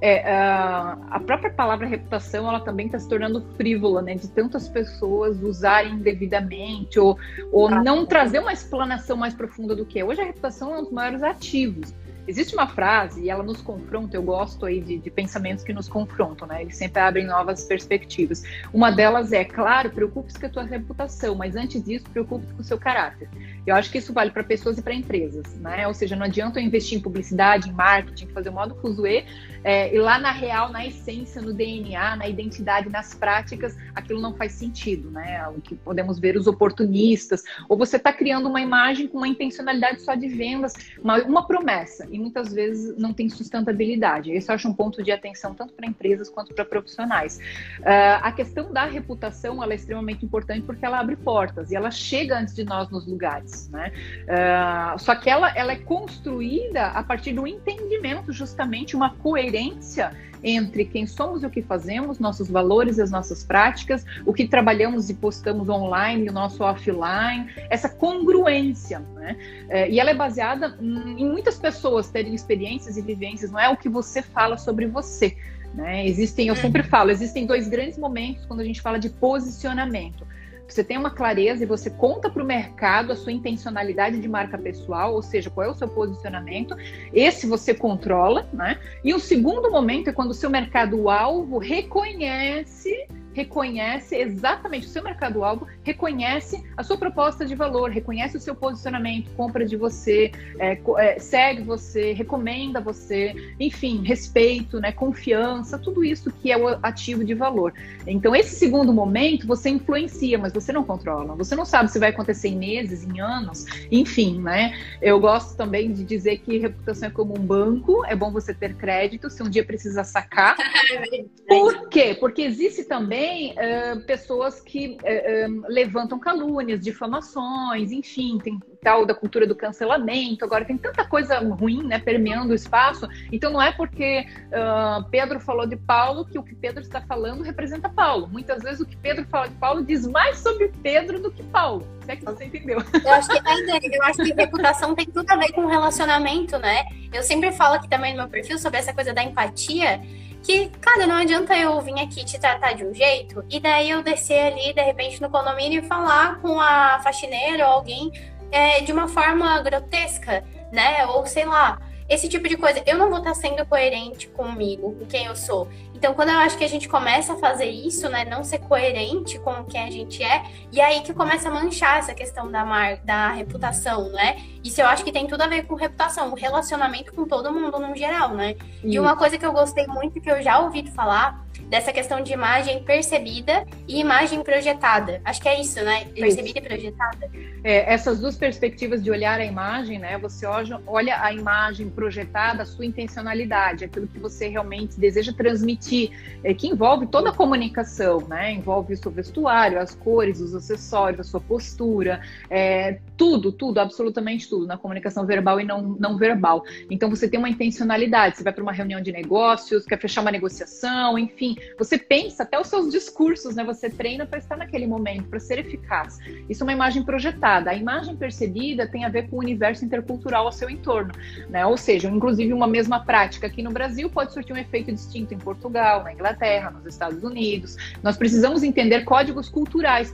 [0.06, 4.14] É, a própria palavra reputação ela também está se tornando frívola, né?
[4.14, 7.18] De tantas pessoas usarem indevidamente ou,
[7.50, 10.04] ou ah, não trazer uma explanação mais profunda do que é.
[10.04, 11.94] Hoje a reputação é um dos maiores ativos.
[12.28, 15.88] Existe uma frase, e ela nos confronta, eu gosto aí de, de, pensamentos que nos
[15.88, 16.60] confrontam, né?
[16.60, 18.42] Eles sempre abrem novas perspectivas.
[18.74, 22.64] Uma delas é, claro, preocupe-se com a tua reputação, mas antes disso, preocupe-se com o
[22.64, 23.28] seu caráter.
[23.66, 25.86] Eu acho que isso vale para pessoas e para empresas, né?
[25.86, 29.24] Ou seja, não adianta eu investir em publicidade, em marketing, fazer o modo fuzuê,
[29.64, 34.34] é, e lá na real, na essência, no DNA, na identidade, nas práticas, aquilo não
[34.34, 35.48] faz sentido, né?
[35.48, 40.02] O que podemos ver os oportunistas, ou você está criando uma imagem com uma intencionalidade
[40.02, 44.30] só de vendas, uma, uma promessa e muitas vezes não tem sustentabilidade.
[44.30, 47.38] Esse eu acho um ponto de atenção tanto para empresas quanto para profissionais.
[47.80, 51.90] Uh, a questão da reputação ela é extremamente importante porque ela abre portas e ela
[51.90, 53.53] chega antes de nós nos lugares.
[53.68, 53.92] Né?
[54.24, 60.12] Uh, só que ela, ela é construída a partir do entendimento, justamente, uma coerência
[60.44, 64.46] entre quem somos e o que fazemos, nossos valores e as nossas práticas, o que
[64.46, 69.00] trabalhamos e postamos online e o nosso offline, essa congruência.
[69.14, 69.36] Né?
[69.70, 73.76] É, e ela é baseada em muitas pessoas terem experiências e vivências, não é o
[73.76, 75.34] que você fala sobre você.
[75.72, 76.06] Né?
[76.06, 76.88] Existem, eu sempre uhum.
[76.88, 80.26] falo, existem dois grandes momentos quando a gente fala de posicionamento
[80.66, 84.56] você tem uma clareza e você conta para o mercado a sua intencionalidade de marca
[84.56, 86.76] pessoal, ou seja, qual é o seu posicionamento.
[87.12, 88.78] Esse você controla, né?
[89.02, 95.66] E o segundo momento é quando o seu mercado-alvo reconhece reconhece exatamente o seu mercado-alvo,
[95.82, 101.18] reconhece a sua proposta de valor, reconhece o seu posicionamento, compra de você, é, é,
[101.18, 107.34] segue você, recomenda você, enfim, respeito, né, confiança, tudo isso que é o ativo de
[107.34, 107.74] valor.
[108.06, 111.34] Então, esse segundo momento você influencia, mas você não controla.
[111.34, 114.78] Você não sabe se vai acontecer em meses, em anos, enfim, né?
[115.02, 118.74] Eu gosto também de dizer que reputação é como um banco, é bom você ter
[118.74, 120.54] crédito, se um dia precisa sacar.
[120.94, 122.16] É Por quê?
[122.18, 129.14] Porque existe também também uh, pessoas que uh, levantam calúnias, difamações, enfim, tem tal da
[129.14, 130.44] cultura do cancelamento.
[130.44, 133.08] Agora tem tanta coisa ruim, né, permeando o espaço.
[133.32, 137.42] Então não é porque uh, Pedro falou de Paulo que o que Pedro está falando
[137.42, 138.28] representa Paulo.
[138.28, 141.86] Muitas vezes o que Pedro fala de Paulo diz mais sobre Pedro do que Paulo.
[142.04, 142.78] Se é que você entendeu.
[143.04, 146.84] Eu acho que, eu acho que reputação tem tudo a ver com relacionamento, né?
[147.12, 150.02] Eu sempre falo aqui também no meu perfil sobre essa coisa da empatia
[150.44, 154.02] que, cara, não adianta eu vir aqui te tratar de um jeito e daí eu
[154.02, 158.12] descer ali, de repente, no condomínio e falar com a faxineira ou alguém
[158.52, 161.06] é, de uma forma grotesca, né?
[161.06, 162.82] Ou sei lá, esse tipo de coisa.
[162.86, 165.68] Eu não vou estar sendo coerente comigo, com quem eu sou.
[165.94, 169.38] Então, quando eu acho que a gente começa a fazer isso, né, não ser coerente
[169.38, 172.96] com quem a gente é, e aí que começa a manchar essa questão da mar,
[172.98, 174.36] da reputação, né?
[174.62, 177.78] Isso eu acho que tem tudo a ver com reputação, o relacionamento com todo mundo
[177.78, 178.56] no geral, né?
[178.76, 178.86] Isso.
[178.86, 182.32] E uma coisa que eu gostei muito que eu já ouvi falar dessa questão de
[182.32, 185.20] imagem percebida e imagem projetada.
[185.24, 186.04] Acho que é isso, né?
[186.14, 186.58] Percebida isso.
[186.58, 187.30] e projetada.
[187.64, 190.16] É, essas duas perspectivas de olhar a imagem, né?
[190.18, 196.12] Você olha a imagem projetada, a sua intencionalidade, aquilo que você realmente deseja transmitir,
[196.44, 198.52] é, que envolve toda a comunicação, né?
[198.52, 204.48] Envolve o seu vestuário, as cores, os acessórios, a sua postura, é, tudo, tudo, absolutamente
[204.48, 206.62] tudo, na comunicação verbal e não, não verbal.
[206.88, 210.30] Então você tem uma intencionalidade, você vai para uma reunião de negócios, quer fechar uma
[210.30, 213.64] negociação, enfim, você pensa até os seus discursos, né?
[213.64, 216.18] Você treina para estar naquele momento, para ser eficaz.
[216.48, 217.70] Isso é uma imagem projetada.
[217.70, 221.12] A imagem percebida tem a ver com o universo intercultural ao seu entorno,
[221.48, 221.64] né?
[221.66, 225.38] Ou seja, inclusive uma mesma prática aqui no Brasil pode surtir um efeito distinto em
[225.38, 227.76] Portugal, na Inglaterra, nos Estados Unidos.
[228.02, 230.12] Nós precisamos entender códigos culturais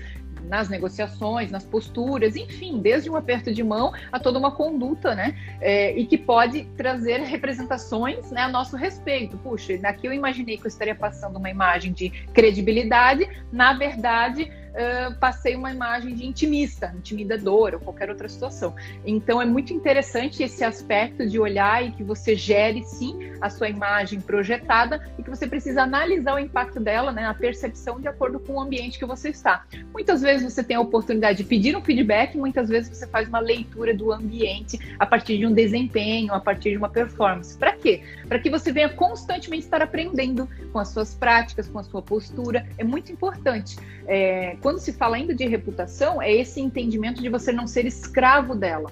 [0.49, 5.37] nas negociações, nas posturas, enfim, desde um aperto de mão a toda uma conduta, né?
[5.61, 9.37] É, e que pode trazer representações né, a nosso respeito.
[9.39, 15.15] Puxa, daqui eu imaginei que eu estaria passando uma imagem de credibilidade, na verdade uh,
[15.19, 18.75] passei uma imagem de intimista, intimidadora ou qualquer outra situação.
[19.05, 23.69] Então é muito interessante esse aspecto de olhar e que você gere sim a sua
[23.69, 28.39] imagem projetada e que você precisa analisar o impacto dela, né, a percepção de acordo
[28.39, 29.65] com o ambiente que você está.
[29.93, 33.41] Muitas vezes você tem a oportunidade de pedir um feedback, muitas vezes você faz uma
[33.41, 37.57] leitura do ambiente a partir de um desempenho, a partir de uma performance.
[37.57, 38.03] Para quê?
[38.29, 42.67] Para que você venha constantemente estar aprendendo com as suas práticas, com a sua postura.
[42.79, 43.77] É muito importante.
[44.07, 48.55] É, quando se fala ainda de reputação, é esse entendimento de você não ser escravo
[48.55, 48.91] dela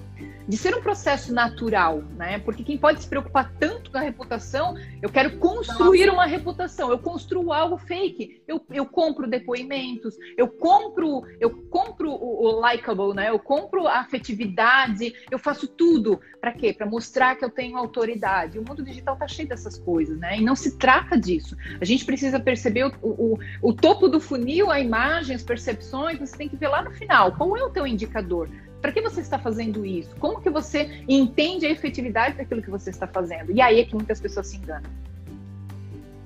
[0.49, 2.39] de ser um processo natural, né?
[2.39, 6.13] Porque quem pode se preocupar tanto com a reputação, eu quero construir Nossa.
[6.13, 12.45] uma reputação, eu construo algo fake, eu, eu compro depoimentos, eu compro, eu compro o,
[12.45, 13.29] o likable, né?
[13.29, 16.73] Eu compro a afetividade, eu faço tudo para quê?
[16.73, 18.57] Para mostrar que eu tenho autoridade.
[18.57, 20.39] O mundo digital tá cheio dessas coisas, né?
[20.39, 21.55] E não se trata disso.
[21.79, 26.17] A gente precisa perceber o, o, o topo do funil, a imagem, as percepções.
[26.17, 28.49] Você tem que ver lá no final qual é o teu indicador.
[28.81, 30.15] Para que você está fazendo isso?
[30.17, 33.51] Como que você entende a efetividade daquilo que você está fazendo?
[33.51, 34.89] E aí é que muitas pessoas se enganam.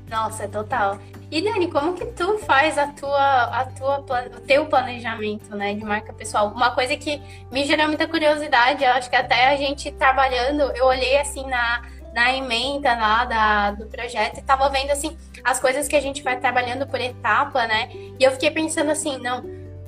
[0.10, 1.00] Nossa, total.
[1.32, 5.84] E Dani, como que tu faz a tua, a tua, o teu planejamento, né, de
[5.84, 6.50] marca pessoal?
[6.50, 7.20] Uma coisa que
[7.52, 11.82] me gerou muita curiosidade, eu acho que até a gente trabalhando, eu olhei assim na,
[12.14, 16.22] na emenda lá da, do projeto e tava vendo assim as coisas que a gente
[16.22, 17.90] vai trabalhando por etapa, né?
[17.92, 19.42] E eu fiquei pensando assim, não,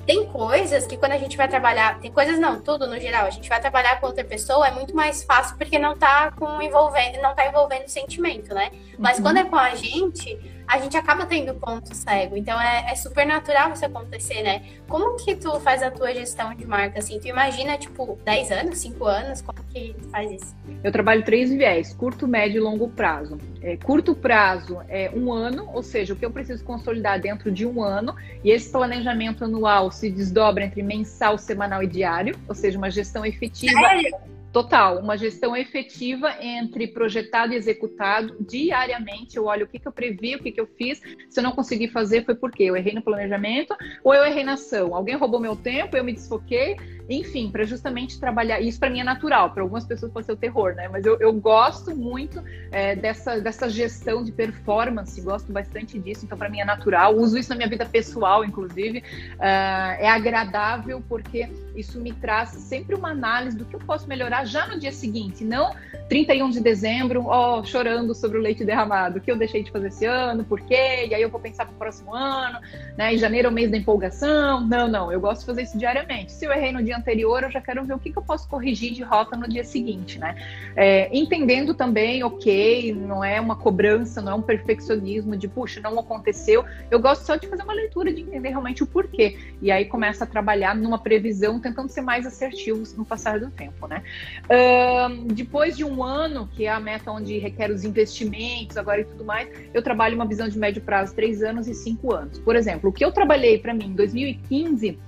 [0.06, 3.30] tem coisas que quando a gente vai trabalhar, tem coisas não, tudo no geral, a
[3.30, 7.20] gente vai trabalhar com outra pessoa é muito mais fácil porque não tá com envolvendo,
[7.20, 8.70] não tá envolvendo sentimento, né?
[8.98, 9.24] Mas uhum.
[9.24, 12.36] quando é com a gente, a gente acaba tendo ponto cego.
[12.36, 14.62] Então é, é, super natural isso acontecer, né?
[14.88, 17.18] Como que tu faz a tua gestão de marca assim?
[17.20, 19.42] Tu imagina, tipo, 10 anos, 5 anos?
[19.42, 20.56] Como que tu faz isso?
[20.82, 23.38] Eu trabalho três viés: curto, médio e longo prazo.
[23.62, 27.66] É, curto prazo é um ano, ou seja, o que eu preciso consolidar dentro de
[27.66, 32.76] um ano, e esse planejamento anual se desdobra entre mensal, semanal e diário, ou seja,
[32.78, 33.78] uma gestão efetiva.
[33.80, 34.35] Sério?
[34.56, 39.36] Total, uma gestão efetiva entre projetado e executado diariamente.
[39.36, 40.98] Eu olho o que, que eu previ, o que, que eu fiz.
[41.28, 44.54] Se eu não consegui fazer, foi porque eu errei no planejamento ou eu errei na
[44.54, 44.94] ação.
[44.94, 46.74] Alguém roubou meu tempo, eu me desfoquei.
[47.08, 48.60] Enfim, para justamente trabalhar.
[48.60, 50.88] Isso para mim é natural, para algumas pessoas pode ser o terror, né?
[50.88, 52.42] Mas eu, eu gosto muito
[52.72, 57.14] é, dessa, dessa gestão de performance, gosto bastante disso, então para mim é natural.
[57.14, 58.98] Uso isso na minha vida pessoal, inclusive.
[59.34, 64.45] Uh, é agradável porque isso me traz sempre uma análise do que eu posso melhorar
[64.46, 65.74] já no dia seguinte, não
[66.08, 70.04] 31 de dezembro, ó, chorando sobre o leite derramado, que eu deixei de fazer esse
[70.04, 71.06] ano, por quê?
[71.08, 72.60] E aí eu vou pensar para o próximo ano,
[72.96, 73.14] né?
[73.14, 74.60] Em janeiro é o mês da empolgação.
[74.66, 76.32] Não, não, eu gosto de fazer isso diariamente.
[76.32, 78.48] Se eu errei no dia anterior, eu já quero ver o que, que eu posso
[78.48, 80.36] corrigir de rota no dia seguinte, né?
[80.76, 85.98] É, entendendo também, ok, não é uma cobrança, não é um perfeccionismo de, puxa, não
[85.98, 86.64] aconteceu.
[86.88, 89.36] Eu gosto só de fazer uma leitura, de entender realmente o porquê.
[89.60, 93.88] E aí começa a trabalhar numa previsão, tentando ser mais assertivos no passar do tempo,
[93.88, 94.04] né?
[94.44, 99.04] Uh, depois de um ano, que é a meta onde requer os investimentos agora e
[99.04, 102.38] tudo mais, eu trabalho uma visão de médio prazo, três anos e cinco anos.
[102.38, 104.98] Por exemplo, o que eu trabalhei para mim em 2015,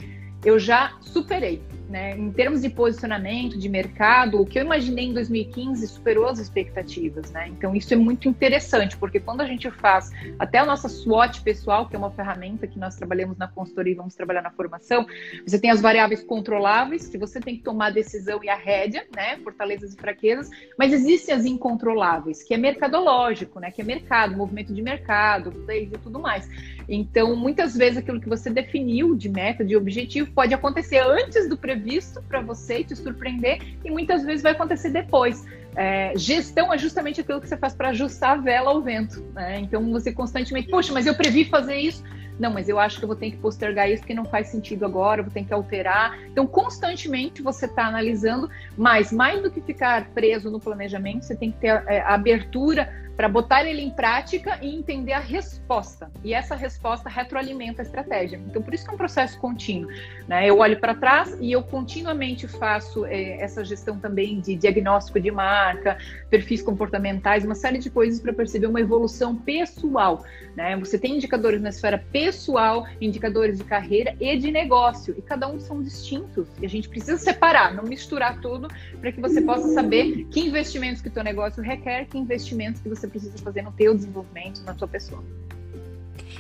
[0.45, 1.63] eu já superei.
[1.89, 2.17] Né?
[2.17, 7.31] Em termos de posicionamento de mercado, o que eu imaginei em 2015 superou as expectativas.
[7.31, 7.49] Né?
[7.49, 11.89] Então, isso é muito interessante, porque quando a gente faz até a nossa SWOT pessoal,
[11.89, 15.07] que é uma ferramenta que nós trabalhamos na consultoria e vamos trabalhar na formação,
[15.47, 19.07] você tem as variáveis controláveis, que você tem que tomar a decisão e a rédea,
[19.17, 19.39] né?
[19.39, 23.71] fortalezas e fraquezas, mas existem as incontroláveis, que é mercadológico, né?
[23.71, 26.49] que é mercado, movimento de mercado, e tudo mais.
[26.89, 31.57] Então, muitas vezes aquilo que você definiu de meta, de objetivo, pode acontecer antes do
[31.57, 35.45] previsto para você te surpreender, e muitas vezes vai acontecer depois.
[35.77, 39.23] É, gestão é justamente aquilo que você faz para ajustar a vela ao vento.
[39.35, 39.61] Né?
[39.61, 42.03] Então você constantemente, poxa, mas eu previ fazer isso.
[42.39, 44.85] Não, mas eu acho que eu vou ter que postergar isso porque não faz sentido
[44.85, 46.19] agora, eu vou ter que alterar.
[46.31, 51.51] Então, constantemente você está analisando, mas mais do que ficar preso no planejamento, você tem
[51.51, 56.09] que ter é, abertura para botar ele em prática e entender a resposta.
[56.23, 58.41] E essa resposta retroalimenta a estratégia.
[58.47, 59.91] Então, por isso que é um processo contínuo.
[60.29, 60.49] Né?
[60.49, 65.33] Eu olho para trás e eu continuamente faço é, essa gestão também de diagnóstico de
[65.33, 65.99] marca,
[66.31, 70.25] perfis comportamentais, uma série de coisas para perceber uma evolução pessoal.
[70.55, 70.77] Né?
[70.77, 75.59] Você tem indicadores na esfera pessoal, indicadores de carreira e de negócio, e cada um
[75.59, 76.47] são distintos.
[76.63, 78.69] E a gente precisa separar, não misturar tudo,
[79.01, 82.89] para que você possa saber que investimentos que o teu negócio requer, que investimentos que
[82.89, 85.23] você precisa fazer no teu desenvolvimento, na tua pessoa.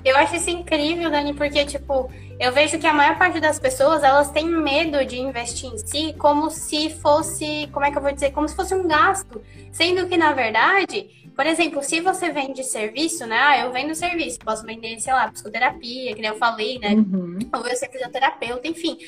[0.05, 4.03] Eu acho isso incrível, Dani, porque, tipo, eu vejo que a maior parte das pessoas,
[4.03, 8.13] elas têm medo de investir em si como se fosse, como é que eu vou
[8.13, 9.43] dizer, como se fosse um gasto.
[9.73, 13.39] Sendo que, na verdade, por exemplo, se você vende serviço, né?
[13.39, 16.95] Ah, eu vendo serviço, posso vender, sei lá, psicoterapia, que nem eu falei, né?
[16.95, 17.39] Uhum.
[17.55, 18.99] Ou eu ser fisioterapeuta, enfim.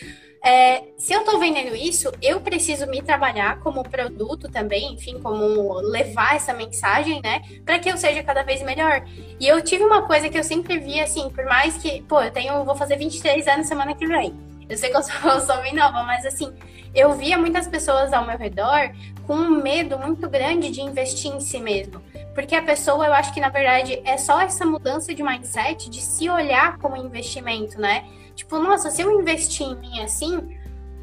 [0.41, 5.81] É, se eu estou vendendo isso, eu preciso me trabalhar como produto também, enfim, como
[5.81, 9.05] levar essa mensagem, né, para que eu seja cada vez melhor.
[9.41, 12.31] E eu tive uma coisa que eu sempre vi, assim, por mais que, pô, eu
[12.31, 14.50] tenho, vou fazer 23 anos semana que vem.
[14.71, 16.55] Eu sei que eu sou, sou bem nova, mas assim,
[16.95, 18.93] eu via muitas pessoas ao meu redor
[19.27, 22.01] com um medo muito grande de investir em si mesmo.
[22.35, 26.01] Porque a pessoa, eu acho que na verdade é só essa mudança de mindset, de
[26.01, 28.05] se olhar como investimento, né?
[28.35, 30.57] Tipo, nossa, se eu investir em mim assim,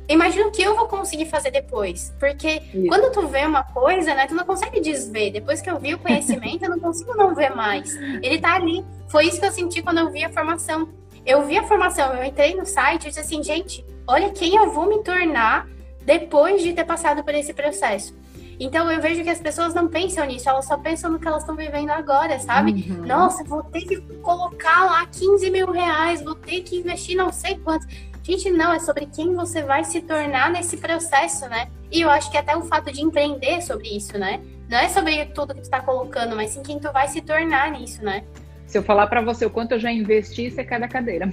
[0.08, 2.14] imagina o que eu vou conseguir fazer depois.
[2.20, 2.88] Porque Isso.
[2.88, 5.32] quando tu vê uma coisa, né, tu não consegue desver.
[5.32, 7.96] Depois que eu vi o conhecimento, eu não consigo não ver mais.
[8.24, 8.86] Ele tá ali.
[9.10, 10.90] Foi isso que eu senti quando eu vi a formação.
[11.28, 14.72] Eu vi a formação, eu entrei no site e disse assim, gente, olha quem eu
[14.72, 15.68] vou me tornar
[16.06, 18.16] depois de ter passado por esse processo.
[18.58, 21.44] Então eu vejo que as pessoas não pensam nisso, elas só pensam no que elas
[21.44, 22.72] estão vivendo agora, sabe?
[22.90, 23.06] Uhum.
[23.06, 27.58] Nossa, vou ter que colocar lá 15 mil reais, vou ter que investir não sei
[27.60, 27.86] quantos.
[28.24, 31.68] Gente, não, é sobre quem você vai se tornar nesse processo, né?
[31.92, 34.42] E eu acho que até o fato de empreender sobre isso, né?
[34.70, 37.72] Não é sobre tudo que tu tá colocando, mas sim quem tu vai se tornar
[37.72, 38.24] nisso, né?
[38.68, 41.30] Se eu falar para você o quanto eu já investi, você cai da cadeira.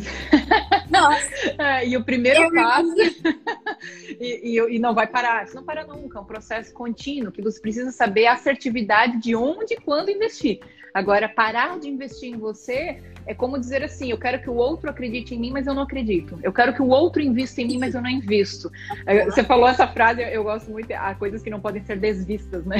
[0.88, 1.28] Nossa.
[1.58, 2.94] é, e o primeiro eu passo.
[4.20, 5.44] e, e, e, não vai parar.
[5.44, 6.18] Isso não para nunca.
[6.18, 10.60] É um processo contínuo que você precisa saber a assertividade de onde e quando investir.
[10.94, 14.90] Agora, parar de investir em você é como dizer assim: eu quero que o outro
[14.90, 16.38] acredite em mim, mas eu não acredito.
[16.42, 18.70] Eu quero que o outro invista em mim, mas eu não invisto.
[19.06, 20.90] É, você falou essa frase, eu gosto muito.
[20.92, 22.78] Há coisas que não podem ser desvistas, né?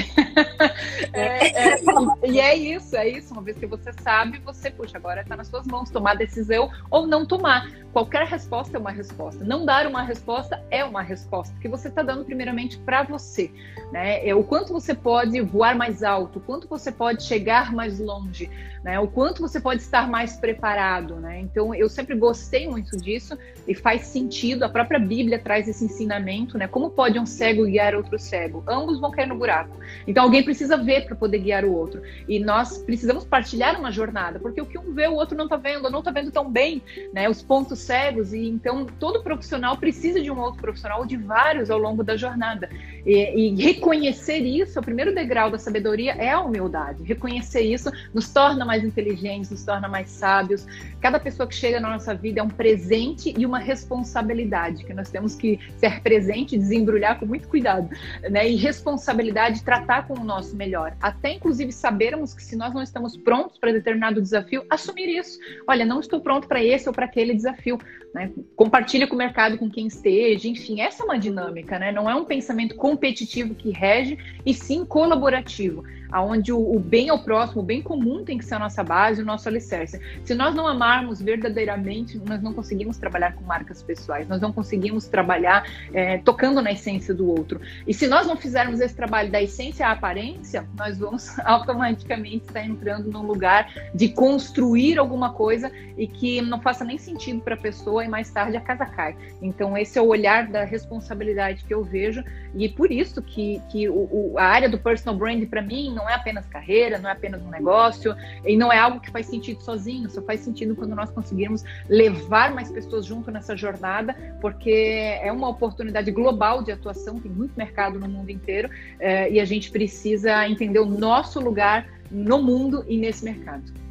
[1.12, 1.80] É, é,
[2.28, 3.32] e é isso, é isso.
[3.32, 7.06] Uma vez que você sabe, você, puxa, agora está nas suas mãos tomar decisão ou
[7.06, 7.70] não tomar.
[7.94, 9.44] Qualquer resposta é uma resposta.
[9.44, 13.52] Não dar uma resposta é uma resposta, que você está dando primeiramente para você.
[13.92, 14.26] Né?
[14.26, 18.50] É o quanto você pode voar mais alto, o quanto você pode chegar mais longe,
[18.82, 18.98] né?
[18.98, 21.16] o quanto você pode estar mais preparado.
[21.16, 21.40] Né?
[21.40, 24.64] Então, eu sempre gostei muito disso e faz sentido.
[24.64, 26.66] A própria Bíblia traz esse ensinamento, né?
[26.66, 28.62] Como pode um cego guiar outro cego?
[28.66, 29.76] Ambos vão cair no buraco.
[30.06, 32.02] Então, alguém precisa ver para poder guiar o outro.
[32.28, 35.56] E nós precisamos partilhar uma jornada, porque o que um vê, o outro não está
[35.56, 37.28] vendo, ou não está vendo tão bem, né?
[37.28, 41.70] Os pontos cegos, e então todo profissional precisa de um outro profissional, ou de vários
[41.70, 42.68] ao longo da jornada.
[43.06, 47.02] E, e reconhecer isso, o primeiro degrau da sabedoria é a humildade.
[47.02, 50.66] Reconhecer isso nos torna mais inteligentes, nos torna mais sábios.
[51.02, 55.10] Cada pessoa que chega na nossa vida é um presente e uma responsabilidade, que nós
[55.10, 57.90] temos que ser presente desembrulhar com muito cuidado,
[58.30, 58.48] né?
[58.48, 60.96] E responsabilidade, tratar com o nosso melhor.
[61.02, 65.38] Até inclusive sabermos que se nós não estamos prontos para determinado desafio, assumir isso.
[65.68, 67.78] Olha, não estou pronto para esse ou para aquele desafio.
[68.14, 68.30] Né?
[68.54, 71.90] Compartilha com o mercado com quem esteja, enfim, essa é uma dinâmica, né?
[71.90, 75.82] Não é um pensamento competitivo que rege, e sim colaborativo
[76.14, 79.20] aonde o, o, bem ao próximo, o bem comum tem que ser a nossa base,
[79.20, 80.00] o nosso alicerce.
[80.22, 85.08] Se nós não amarmos verdadeiramente, nós não conseguimos trabalhar com marcas pessoais, nós não conseguimos
[85.08, 87.60] trabalhar é, tocando na essência do outro.
[87.84, 92.64] E se nós não fizermos esse trabalho da essência à aparência, nós vamos automaticamente estar
[92.64, 97.58] entrando num lugar de construir alguma coisa e que não faça nem sentido para a
[97.58, 99.16] pessoa e mais tarde a casa cai.
[99.40, 102.22] Então esse é o olhar da responsabilidade que eu vejo
[102.54, 106.08] e por isso que, que o, o, a área do personal brand para mim não
[106.08, 108.14] é apenas carreira, não é apenas um negócio,
[108.44, 112.54] e não é algo que faz sentido sozinho, só faz sentido quando nós conseguirmos levar
[112.54, 117.98] mais pessoas junto nessa jornada, porque é uma oportunidade global de atuação, tem muito mercado
[117.98, 122.96] no mundo inteiro, é, e a gente precisa entender o nosso lugar no mundo e
[122.96, 123.83] nesse mercado.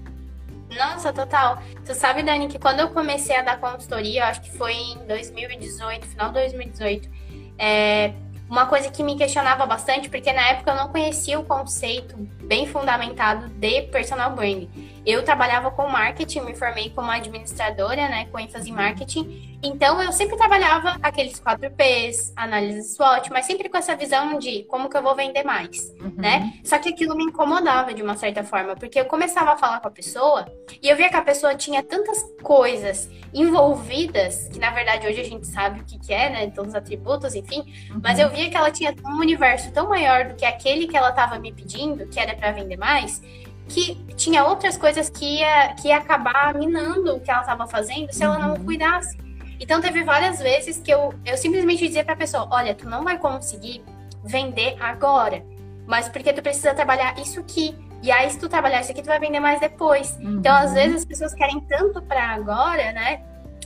[0.77, 1.61] Nossa, total.
[1.85, 6.07] Tu sabe, Dani, que quando eu comecei a dar consultoria, acho que foi em 2018,
[6.07, 7.09] final de 2018,
[7.57, 8.13] é,
[8.49, 12.67] uma coisa que me questionava bastante, porque na época eu não conhecia o conceito bem
[12.67, 14.69] fundamentado de personal branding.
[15.05, 19.59] Eu trabalhava com marketing, me formei como administradora, né, com ênfase em marketing.
[19.61, 24.63] Então eu sempre trabalhava aqueles 4 Ps, análise SWOT, mas sempre com essa visão de
[24.63, 26.13] como que eu vou vender mais, uhum.
[26.17, 26.53] né?
[26.63, 29.87] Só que aquilo me incomodava de uma certa forma, porque eu começava a falar com
[29.87, 30.45] a pessoa
[30.81, 35.23] e eu via que a pessoa tinha tantas coisas envolvidas, que na verdade hoje a
[35.23, 38.01] gente sabe o que, que é, né, todos os atributos, enfim, uhum.
[38.03, 41.09] mas eu via que ela tinha um universo tão maior do que aquele que ela
[41.09, 43.21] estava me pedindo, que era para vender mais,
[43.67, 48.11] que tinha outras coisas que ia, que ia acabar minando o que ela estava fazendo
[48.11, 48.65] se ela não uhum.
[48.65, 49.17] cuidasse.
[49.59, 53.03] Então teve várias vezes que eu, eu simplesmente dizia para a pessoa, olha, tu não
[53.03, 53.83] vai conseguir
[54.23, 55.43] vender agora,
[55.87, 57.75] mas porque tu precisa trabalhar isso aqui.
[58.01, 60.17] E aí, se tu trabalhar isso aqui, tu vai vender mais depois.
[60.17, 60.39] Uhum.
[60.39, 63.23] Então, às vezes, as pessoas querem tanto para agora, né?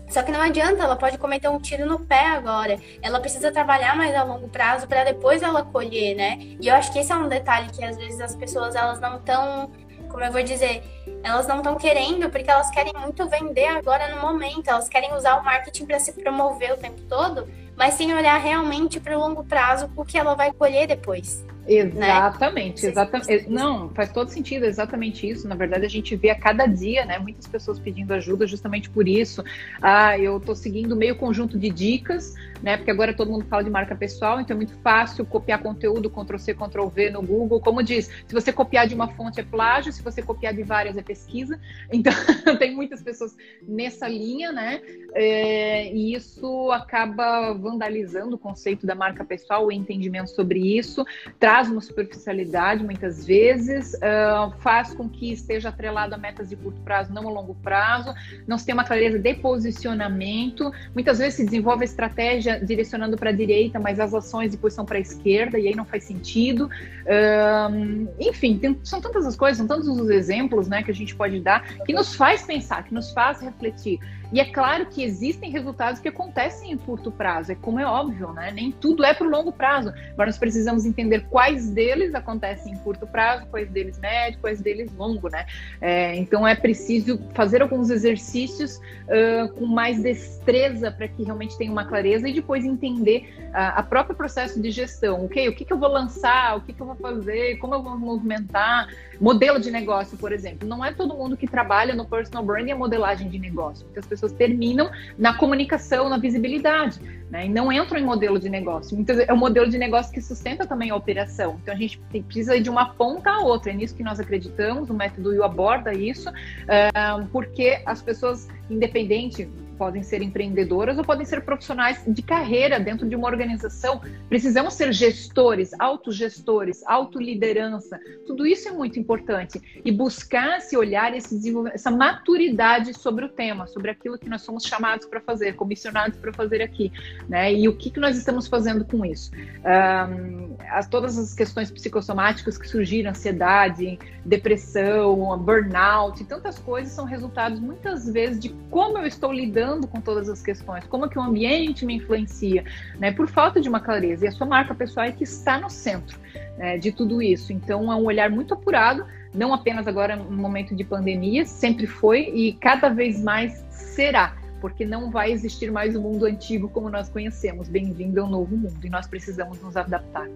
[0.10, 2.80] Só que não adianta, ela pode cometer um tiro no pé agora.
[3.02, 6.38] Ela precisa trabalhar mais a longo prazo para depois ela colher, né?
[6.60, 9.18] E eu acho que esse é um detalhe que às vezes as pessoas elas não
[9.18, 9.70] estão,
[10.10, 10.82] como eu vou dizer,
[11.24, 14.70] elas não estão querendo porque elas querem muito vender agora no momento.
[14.70, 19.00] Elas querem usar o marketing para se promover o tempo todo, mas sem olhar realmente
[19.00, 21.46] para o longo prazo o que ela vai colher depois.
[21.68, 22.92] Exatamente, né?
[22.92, 23.50] exatamente.
[23.50, 25.48] Não, faz todo sentido, exatamente isso.
[25.48, 29.08] Na verdade, a gente vê a cada dia, né, muitas pessoas pedindo ajuda justamente por
[29.08, 29.44] isso.
[29.82, 33.70] Ah, eu estou seguindo meio conjunto de dicas, né, porque agora todo mundo fala de
[33.70, 37.60] marca pessoal, então é muito fácil copiar conteúdo, Ctrl C, Ctrl V no Google.
[37.60, 40.98] Como diz, se você copiar de uma fonte é plágio, se você copiar de várias
[40.98, 41.60] é pesquisa.
[41.98, 42.14] Então,
[42.60, 44.82] tem muitas pessoas nessa linha, né,
[45.14, 51.04] é, e isso acaba vandalizando o conceito da marca pessoal, o entendimento sobre isso,
[51.40, 56.56] traz traz uma superficialidade muitas vezes, uh, faz com que esteja atrelado a metas de
[56.56, 58.14] curto prazo, não a longo prazo,
[58.46, 63.32] não se tem uma clareza de posicionamento, muitas vezes se desenvolve a estratégia direcionando para
[63.32, 66.70] a direita, mas as ações depois são para a esquerda, e aí não faz sentido.
[67.06, 71.16] Uh, enfim, tem, são tantas as coisas, são tantos os exemplos né, que a gente
[71.16, 74.00] pode dar que nos faz pensar, que nos faz refletir.
[74.32, 78.34] E é claro que existem resultados que acontecem em curto prazo, é como é óbvio,
[78.34, 78.52] né?
[78.52, 79.94] Nem tudo é para o longo prazo.
[80.12, 84.92] Agora nós precisamos entender quais deles acontecem em curto prazo, quais deles médio, quais deles
[84.94, 85.46] longo, né?
[85.80, 91.72] É, então é preciso fazer alguns exercícios uh, com mais destreza para que realmente tenha
[91.72, 95.26] uma clareza e depois entender uh, a próprio processo de gestão.
[95.26, 97.82] Ok, o que, que eu vou lançar, o que, que eu vou fazer, como eu
[97.82, 98.90] vou movimentar.
[99.20, 100.68] Modelo de negócio, por exemplo.
[100.68, 103.86] Não é todo mundo que trabalha no personal branding a modelagem de negócio.
[103.86, 107.00] Muitas pessoas terminam na comunicação, na visibilidade,
[107.30, 107.46] né?
[107.46, 108.96] E não entram em modelo de negócio.
[108.96, 111.60] Muitas é o modelo de negócio que sustenta também a operação.
[111.62, 113.72] Então a gente precisa ir de uma ponta a outra.
[113.72, 114.90] É nisso que nós acreditamos.
[114.90, 121.26] O método IU aborda isso, uh, porque as pessoas, independente podem ser empreendedoras ou podem
[121.26, 124.02] ser profissionais de carreira dentro de uma organização.
[124.28, 128.00] Precisamos ser gestores, autogestores, autoliderança.
[128.26, 129.62] Tudo isso é muito importante.
[129.86, 131.38] E buscar esse olhar, esse
[131.74, 136.34] essa maturidade sobre o tema, sobre aquilo que nós somos chamados para fazer, comissionados para
[136.34, 136.92] fazer aqui.
[137.30, 137.54] Né?
[137.54, 139.32] E o que, que nós estamos fazendo com isso?
[139.34, 147.60] Um, as, todas as questões psicossomáticas que surgiram, ansiedade, depressão, burnout, tantas coisas são resultados
[147.60, 151.22] muitas vezes de como eu estou lidando lidando com todas as questões, como que o
[151.22, 152.64] ambiente me influencia,
[152.98, 154.26] né, por falta de uma clareza.
[154.26, 156.18] E a sua marca pessoal é que está no centro
[156.58, 157.52] né, de tudo isso.
[157.52, 162.30] Então, é um olhar muito apurado, não apenas agora no momento de pandemia, sempre foi
[162.34, 167.10] e cada vez mais será porque não vai existir mais o mundo antigo como nós
[167.10, 167.68] conhecemos.
[167.68, 170.28] Bem-vindo ao novo mundo e nós precisamos nos adaptar.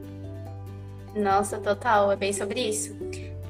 [1.15, 2.95] Nossa, total, é bem sobre isso.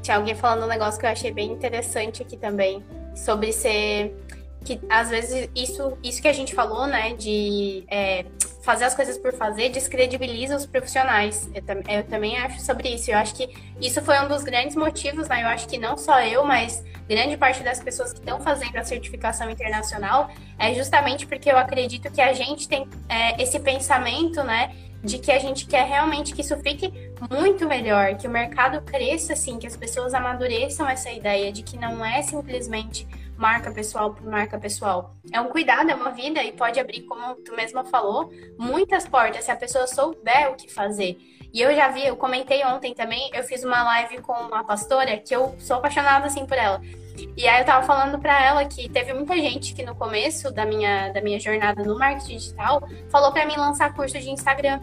[0.02, 2.82] Tinha alguém falando um negócio que eu achei bem interessante aqui também,
[3.14, 4.16] sobre ser
[4.64, 8.26] que às vezes isso, isso que a gente falou, né, de é,
[8.62, 11.50] fazer as coisas por fazer, descredibiliza os profissionais.
[11.54, 11.64] Eu,
[11.98, 13.12] eu, também acho sobre isso.
[13.12, 13.50] Eu acho que
[13.80, 15.44] isso foi um dos grandes motivos, né?
[15.44, 18.84] Eu acho que não só eu, mas grande parte das pessoas que estão fazendo a
[18.84, 24.74] certificação internacional é justamente porque eu acredito que a gente tem é, esse pensamento, né?
[25.04, 26.94] De que a gente quer realmente que isso fique
[27.32, 31.76] muito melhor, que o mercado cresça, assim, que as pessoas amadureçam essa ideia de que
[31.76, 33.08] não é simplesmente
[33.42, 35.16] marca pessoal por marca pessoal.
[35.34, 39.44] É um cuidado, é uma vida e pode abrir, como tu mesma falou, muitas portas
[39.44, 41.18] se a pessoa souber o que fazer.
[41.52, 45.18] E eu já vi, eu comentei ontem também, eu fiz uma live com uma pastora
[45.18, 46.80] que eu sou apaixonada assim por ela.
[47.36, 50.64] E aí eu tava falando para ela que teve muita gente que no começo da
[50.64, 54.80] minha, da minha jornada no marketing digital falou para mim lançar curso de Instagram.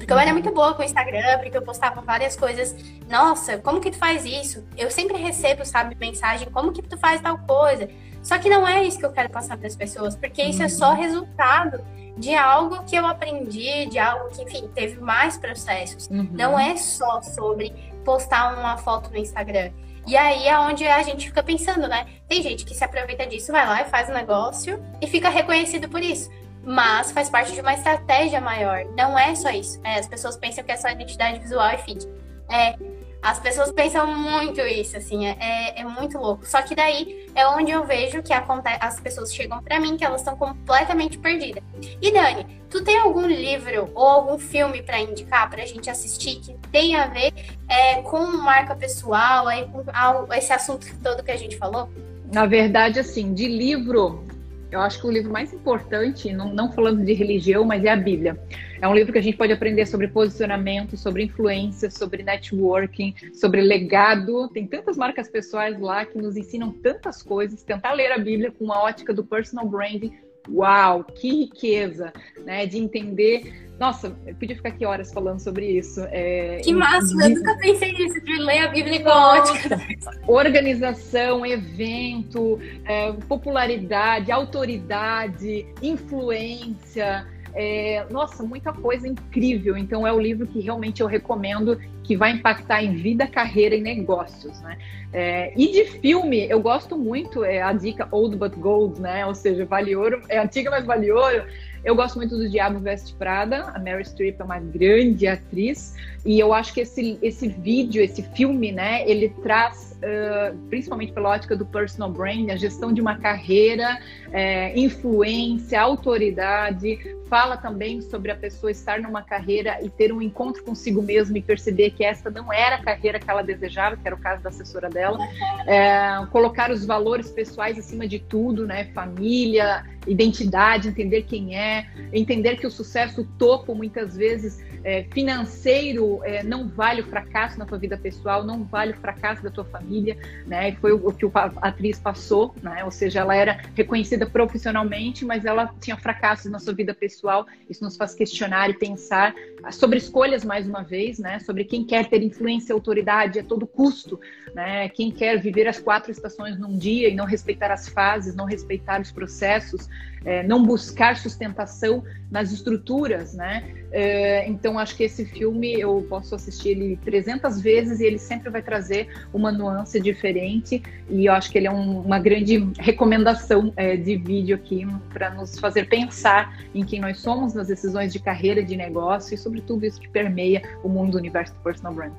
[0.00, 2.74] Porque eu era muito boa com o Instagram, porque eu postava várias coisas.
[3.06, 4.66] Nossa, como que tu faz isso?
[4.74, 7.86] Eu sempre recebo, sabe, mensagem, como que tu faz tal coisa?
[8.22, 10.70] Só que não é isso que eu quero passar para as pessoas, porque isso é
[10.70, 10.96] só uhum.
[10.96, 11.84] resultado
[12.16, 16.08] de algo que eu aprendi, de algo que, enfim, teve mais processos.
[16.08, 16.30] Uhum.
[16.32, 17.70] Não é só sobre
[18.02, 19.70] postar uma foto no Instagram.
[20.06, 22.06] E aí é onde a gente fica pensando, né?
[22.26, 25.28] Tem gente que se aproveita disso, vai lá e faz o um negócio e fica
[25.28, 26.30] reconhecido por isso
[26.64, 28.84] mas faz parte de uma estratégia maior.
[28.96, 29.80] Não é só isso.
[29.84, 32.08] É, as pessoas pensam que é só identidade visual e feed.
[32.50, 32.74] É,
[33.22, 36.46] as pessoas pensam muito isso, assim, é, é, é muito louco.
[36.46, 40.22] Só que daí é onde eu vejo que as pessoas chegam para mim que elas
[40.22, 41.62] estão completamente perdidas.
[42.00, 46.56] E Dani, tu tem algum livro ou algum filme para indicar pra gente assistir que
[46.72, 47.32] tenha a ver
[47.68, 51.90] é, com marca pessoal, aí, com esse assunto todo que a gente falou?
[52.32, 54.24] Na verdade, assim, de livro,
[54.70, 57.96] eu acho que o livro mais importante, não, não falando de religião, mas é a
[57.96, 58.38] Bíblia.
[58.80, 63.60] É um livro que a gente pode aprender sobre posicionamento, sobre influência, sobre networking, sobre
[63.60, 64.48] legado.
[64.48, 67.62] Tem tantas marcas pessoais lá que nos ensinam tantas coisas.
[67.62, 70.12] Tentar ler a Bíblia com uma ótica do personal branding
[70.48, 72.12] Uau, que riqueza,
[72.44, 72.66] né?
[72.66, 73.69] De entender.
[73.80, 76.02] Nossa, eu podia ficar aqui horas falando sobre isso.
[76.10, 79.80] É, que máximo, eu nunca pensei nisso, de ler a Bíblia com ótica.
[80.28, 87.26] Organização, evento, é, popularidade, autoridade, influência.
[87.54, 89.78] É, nossa, muita coisa incrível.
[89.78, 93.80] Então é o livro que realmente eu recomendo que vai impactar em vida, carreira e
[93.80, 94.76] negócios, né?
[95.12, 99.24] É, e de filme, eu gosto muito, é a dica Old But Gold, né?
[99.26, 101.44] Ou seja, vale ouro, é antiga, mas vale ouro.
[101.84, 105.94] Eu gosto muito do Diabo Veste Prada, a Mary Streep é uma grande atriz,
[106.26, 111.30] e eu acho que esse, esse vídeo, esse filme, né, ele traz, uh, principalmente pela
[111.30, 113.98] ótica do personal brand, a gestão de uma carreira,
[114.30, 116.98] é, influência, autoridade,
[117.30, 121.40] fala também sobre a pessoa estar numa carreira e ter um encontro consigo mesmo e
[121.40, 124.48] perceber que essa não era a carreira que ela desejava, que era o caso da
[124.48, 125.18] assessora dela,
[125.66, 132.56] é, colocar os valores pessoais acima de tudo, né, família, identidade, entender quem é, entender
[132.56, 137.66] que o sucesso, o topo, muitas vezes é, financeiro, é, não vale o fracasso na
[137.66, 140.70] tua vida pessoal, não vale o fracasso da tua família, né?
[140.70, 142.82] E foi o, o que a atriz passou, né?
[142.84, 147.46] Ou seja, ela era reconhecida profissionalmente, mas ela tinha fracassos na sua vida pessoal.
[147.68, 149.34] Isso nos faz questionar e pensar
[149.70, 151.38] sobre escolhas mais uma vez, né?
[151.40, 154.18] Sobre quem quer ter influência e autoridade a todo custo,
[154.54, 154.88] né?
[154.88, 159.00] Quem quer viver as quatro estações num dia e não respeitar as fases, não respeitar
[159.00, 159.88] os processos,
[160.24, 163.64] é, não buscar sustentação nas estruturas, né?
[163.92, 168.48] É, então acho que esse filme eu posso assistir ele 300 vezes e ele sempre
[168.48, 173.72] vai trazer uma nuance diferente e eu acho que ele é um, uma grande recomendação
[173.76, 178.20] é, de vídeo aqui para nos fazer pensar em quem nós somos nas decisões de
[178.20, 181.92] carreira, de negócio e sobre tudo isso que permeia o mundo do universo do personal
[181.92, 182.12] brand.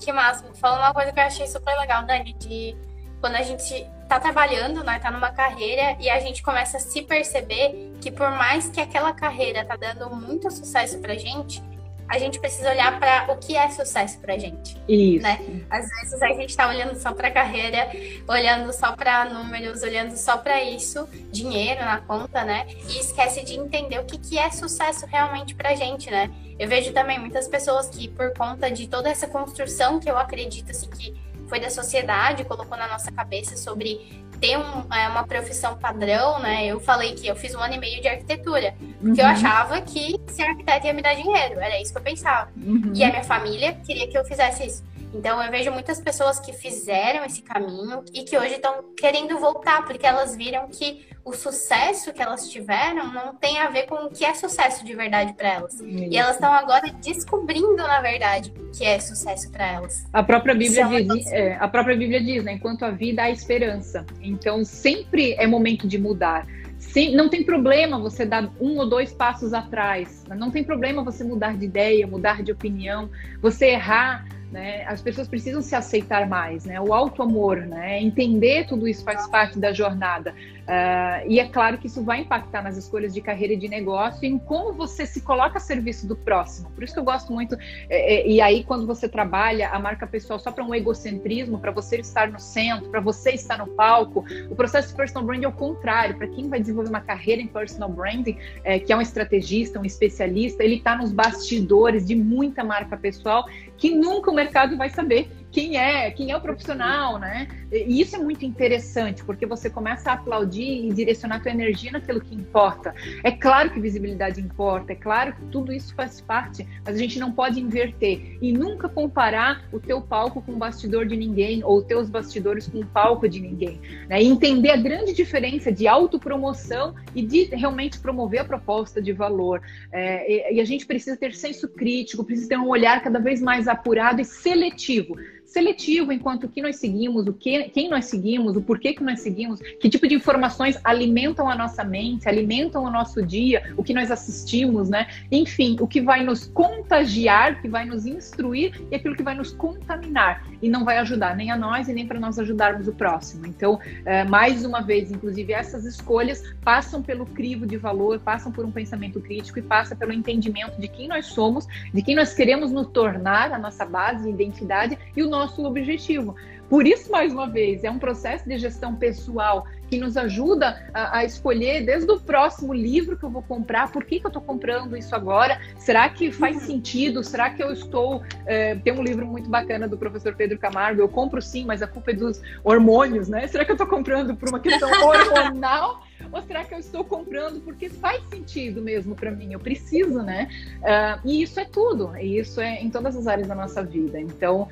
[0.00, 0.54] Que máximo.
[0.54, 2.76] Falando uma coisa que eu achei super legal, Dani, de
[3.20, 7.02] quando a gente tá trabalhando, né, tá numa carreira e a gente começa a se
[7.02, 11.62] perceber que por mais que aquela carreira tá dando muito sucesso pra gente,
[12.08, 14.76] a gente precisa olhar para o que é sucesso pra gente.
[14.88, 15.22] Isso.
[15.22, 15.38] Né?
[15.68, 17.90] Às vezes a gente tá olhando só pra carreira,
[18.28, 22.66] olhando só para números, olhando só para isso, dinheiro na conta, né?
[22.88, 26.30] E esquece de entender o que, que é sucesso realmente pra gente, né?
[26.58, 30.70] Eu vejo também muitas pessoas que, por conta de toda essa construção que eu acredito
[30.70, 31.14] assim, que
[31.48, 36.66] foi da sociedade, colocou na nossa cabeça sobre ter um, é, uma profissão padrão, né?
[36.66, 39.26] Eu falei que eu fiz um ano e meio de arquitetura, porque uhum.
[39.26, 42.50] eu achava que ser arquiteto ia me dar dinheiro, era isso que eu pensava.
[42.56, 42.92] Uhum.
[42.94, 44.84] E a minha família queria que eu fizesse isso.
[45.16, 49.84] Então eu vejo muitas pessoas que fizeram esse caminho e que hoje estão querendo voltar,
[49.84, 54.10] porque elas viram que o sucesso que elas tiveram não tem a ver com o
[54.10, 55.74] que é sucesso de verdade para elas.
[55.74, 55.84] Isso.
[55.84, 60.06] E elas estão agora descobrindo, na verdade, o que é sucesso para elas.
[60.12, 62.52] A própria Bíblia diz, é, a própria Bíblia diz, né?
[62.52, 64.04] Enquanto a vida há esperança.
[64.20, 66.46] Então sempre é momento de mudar.
[66.78, 70.24] Sim, não tem problema você dar um ou dois passos atrás.
[70.28, 73.10] Não tem problema você mudar de ideia, mudar de opinião,
[73.40, 74.84] você errar né?
[74.86, 76.80] As pessoas precisam se aceitar mais, né?
[76.80, 78.00] O auto amor, né?
[78.00, 80.34] Entender tudo isso faz parte da jornada.
[80.66, 84.24] Uh, e é claro que isso vai impactar nas escolhas de carreira e de negócio
[84.24, 86.70] em como você se coloca a serviço do próximo.
[86.70, 87.56] Por isso que eu gosto muito.
[87.88, 91.70] É, é, e aí, quando você trabalha a marca pessoal só para um egocentrismo, para
[91.70, 95.48] você estar no centro, para você estar no palco, o processo de personal branding é
[95.48, 96.16] o contrário.
[96.16, 99.84] Para quem vai desenvolver uma carreira em personal branding, é, que é um estrategista, um
[99.84, 103.46] especialista, ele está nos bastidores de muita marca pessoal
[103.76, 107.48] que nunca o mercado vai saber quem é, quem é o profissional, né?
[107.72, 111.90] E isso é muito interessante, porque você começa a aplaudir e direcionar a tua energia
[111.90, 112.94] naquilo que importa.
[113.24, 117.18] É claro que visibilidade importa, é claro que tudo isso faz parte, mas a gente
[117.18, 121.82] não pode inverter e nunca comparar o teu palco com o bastidor de ninguém ou
[121.82, 123.80] teus bastidores com o palco de ninguém.
[124.08, 124.22] Né?
[124.22, 129.60] E entender a grande diferença de autopromoção e de realmente promover a proposta de valor.
[129.90, 133.40] É, e, e a gente precisa ter senso crítico, precisa ter um olhar cada vez
[133.40, 135.16] mais apurado e seletivo
[135.56, 139.58] seletivo enquanto que nós seguimos, o que, quem nós seguimos, o porquê que nós seguimos,
[139.80, 144.10] que tipo de informações alimentam a nossa mente, alimentam o nosso dia, o que nós
[144.10, 145.08] assistimos, né?
[145.32, 149.50] Enfim, o que vai nos contagiar, que vai nos instruir e aquilo que vai nos
[149.50, 153.46] contaminar e não vai ajudar nem a nós e nem para nós ajudarmos o próximo.
[153.46, 158.64] Então, é, mais uma vez, inclusive, essas escolhas passam pelo crivo de valor, passam por
[158.66, 162.70] um pensamento crítico e passa pelo entendimento de quem nós somos, de quem nós queremos
[162.70, 166.34] nos tornar, a nossa base de identidade e o nosso objetivo.
[166.68, 171.18] Por isso, mais uma vez, é um processo de gestão pessoal que nos ajuda a,
[171.18, 174.42] a, escolher desde o próximo livro que eu vou comprar, por que, que eu estou
[174.42, 175.60] comprando isso agora?
[175.78, 176.62] Será que faz uhum.
[176.62, 177.22] sentido?
[177.22, 178.22] Será que eu estou.
[178.46, 181.86] É, tem um livro muito bacana do professor Pedro Camargo, eu compro sim, mas a
[181.86, 183.46] culpa é dos hormônios, né?
[183.46, 186.02] Será que eu estou comprando por uma questão hormonal?
[186.32, 189.52] Ou será que eu estou comprando porque faz sentido mesmo para mim?
[189.52, 190.48] Eu preciso, né?
[190.78, 194.20] Uh, e isso é tudo, e isso é em todas as áreas da nossa vida.
[194.20, 194.68] Então,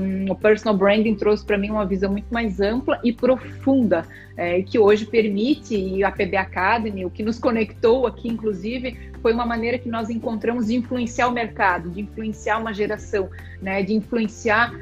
[0.00, 4.06] um, o personal branding trouxe para mim uma visão muito mais ampla e profunda,
[4.36, 9.32] é, que hoje permite, e a PB Academy, o que nos conectou aqui, inclusive, foi
[9.32, 13.28] uma maneira que nós encontramos de influenciar o mercado, de influenciar uma geração,
[13.60, 14.72] né, de influenciar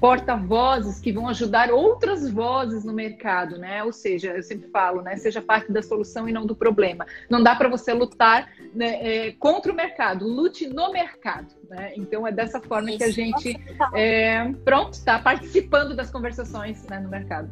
[0.00, 3.82] porta-vozes que vão ajudar outras vozes no mercado, né?
[3.82, 5.16] Ou seja, eu sempre falo, né?
[5.16, 7.06] Seja parte da solução e não do problema.
[7.28, 11.92] Não dá para você lutar né, é, contra o mercado, lute no mercado, né?
[11.96, 12.98] Então é dessa forma Isso.
[12.98, 13.60] que a gente,
[13.94, 17.50] é, pronto, está participando das conversações né, no mercado.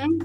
[0.00, 0.18] Uhum.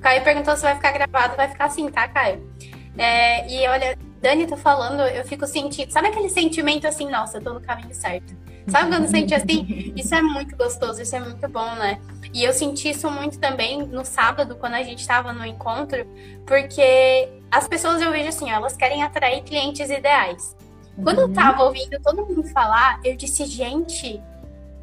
[0.00, 2.50] Caio perguntou se vai ficar gravado, vai ficar assim, tá, Caio?
[2.96, 7.42] É, e olha, Dani tá falando, eu fico sentindo, sabe aquele sentimento assim, nossa, eu
[7.42, 8.34] tô no caminho certo
[8.68, 9.92] Sabe quando sente assim?
[9.96, 12.00] Isso é muito gostoso, isso é muito bom, né?
[12.32, 16.06] E eu senti isso muito também no sábado, quando a gente estava no encontro,
[16.46, 20.56] porque as pessoas eu vejo assim, elas querem atrair clientes ideais.
[21.02, 21.32] Quando eu uhum.
[21.32, 24.22] tava ouvindo todo mundo falar, eu disse, gente,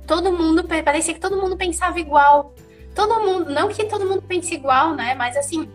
[0.06, 2.54] todo mundo, parecia que todo mundo pensava igual.
[2.96, 5.14] Todo mundo, não que todo mundo pense igual, né?
[5.16, 5.70] Mas assim,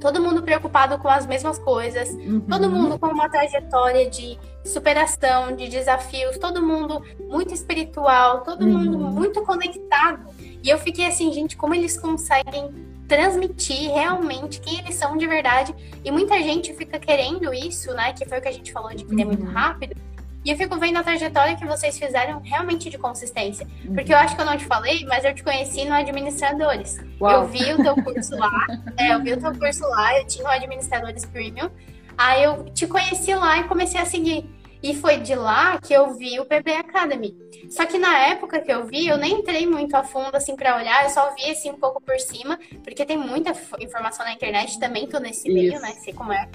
[0.00, 2.40] todo mundo preocupado com as mesmas coisas, uhum.
[2.40, 8.72] todo mundo com uma trajetória de superação, de desafios, todo mundo muito espiritual, todo uhum.
[8.72, 10.26] mundo muito conectado.
[10.62, 12.70] E eu fiquei assim, gente, como eles conseguem
[13.06, 15.74] transmitir realmente quem eles são de verdade.
[16.04, 18.12] E muita gente fica querendo isso, né?
[18.12, 19.28] Que foi o que a gente falou de vender uhum.
[19.28, 19.96] muito rápido.
[20.44, 23.66] E eu fico vendo a trajetória que vocês fizeram realmente de consistência.
[23.92, 27.00] Porque eu acho que eu não te falei, mas eu te conheci no Administradores.
[27.20, 27.42] Uau.
[27.42, 30.44] Eu vi o teu curso lá, é, eu vi o teu curso lá, eu tinha
[30.44, 31.68] o Administradores Premium.
[32.16, 34.48] Aí eu te conheci lá e comecei a seguir.
[34.86, 37.36] E foi de lá que eu vi o PB Academy.
[37.68, 40.76] Só que na época que eu vi, eu nem entrei muito a fundo assim para
[40.76, 44.78] olhar, eu só vi assim um pouco por cima, porque tem muita informação na internet,
[44.78, 45.82] também tô nesse meio, Isso.
[45.82, 45.90] né?
[46.04, 46.48] Sei como é.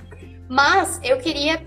[0.48, 1.62] Mas eu queria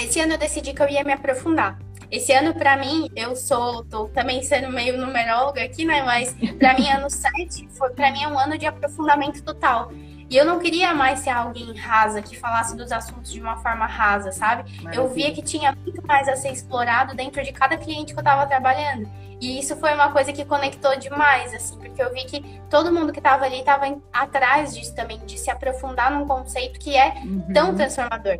[0.00, 1.78] esse ano eu decidi que eu ia me aprofundar.
[2.10, 6.02] Esse ano, para mim, eu sou, tô também sendo meio numeróloga aqui, né?
[6.02, 9.92] Mas para mim, ano 7, foi, para mim é um ano de aprofundamento total.
[10.30, 13.86] E eu não queria mais ser alguém rasa, que falasse dos assuntos de uma forma
[13.86, 14.70] rasa, sabe?
[14.82, 15.00] Maravilha.
[15.00, 18.22] Eu via que tinha muito mais a ser explorado dentro de cada cliente que eu
[18.22, 19.08] estava trabalhando.
[19.40, 23.12] E isso foi uma coisa que conectou demais, assim, porque eu vi que todo mundo
[23.12, 27.46] que estava ali estava atrás disso também, de se aprofundar num conceito que é uhum.
[27.54, 28.38] tão transformador.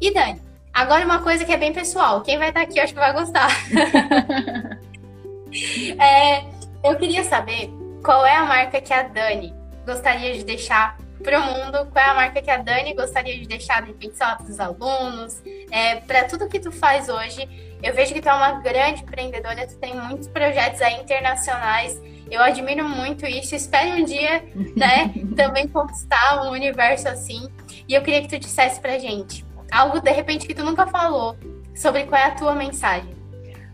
[0.00, 0.40] E Dani,
[0.78, 2.20] Agora, uma coisa que é bem pessoal.
[2.20, 3.48] Quem vai estar aqui, eu acho que vai gostar.
[5.98, 6.44] é,
[6.84, 7.68] eu queria saber
[8.04, 9.52] qual é a marca que a Dani
[9.84, 13.46] gostaria de deixar para o mundo, qual é a marca que a Dani gostaria de
[13.46, 17.48] deixar, de repente, para os alunos, é, para tudo que tu faz hoje.
[17.82, 22.00] Eu vejo que tu é uma grande empreendedora, tu tem muitos projetos aí internacionais.
[22.30, 23.54] Eu admiro muito isso.
[23.54, 24.44] Espero um dia,
[24.76, 27.48] né, também conquistar um universo assim.
[27.88, 31.36] E eu queria que tu dissesse pra gente algo de repente que tu nunca falou
[31.74, 33.10] sobre qual é a tua mensagem.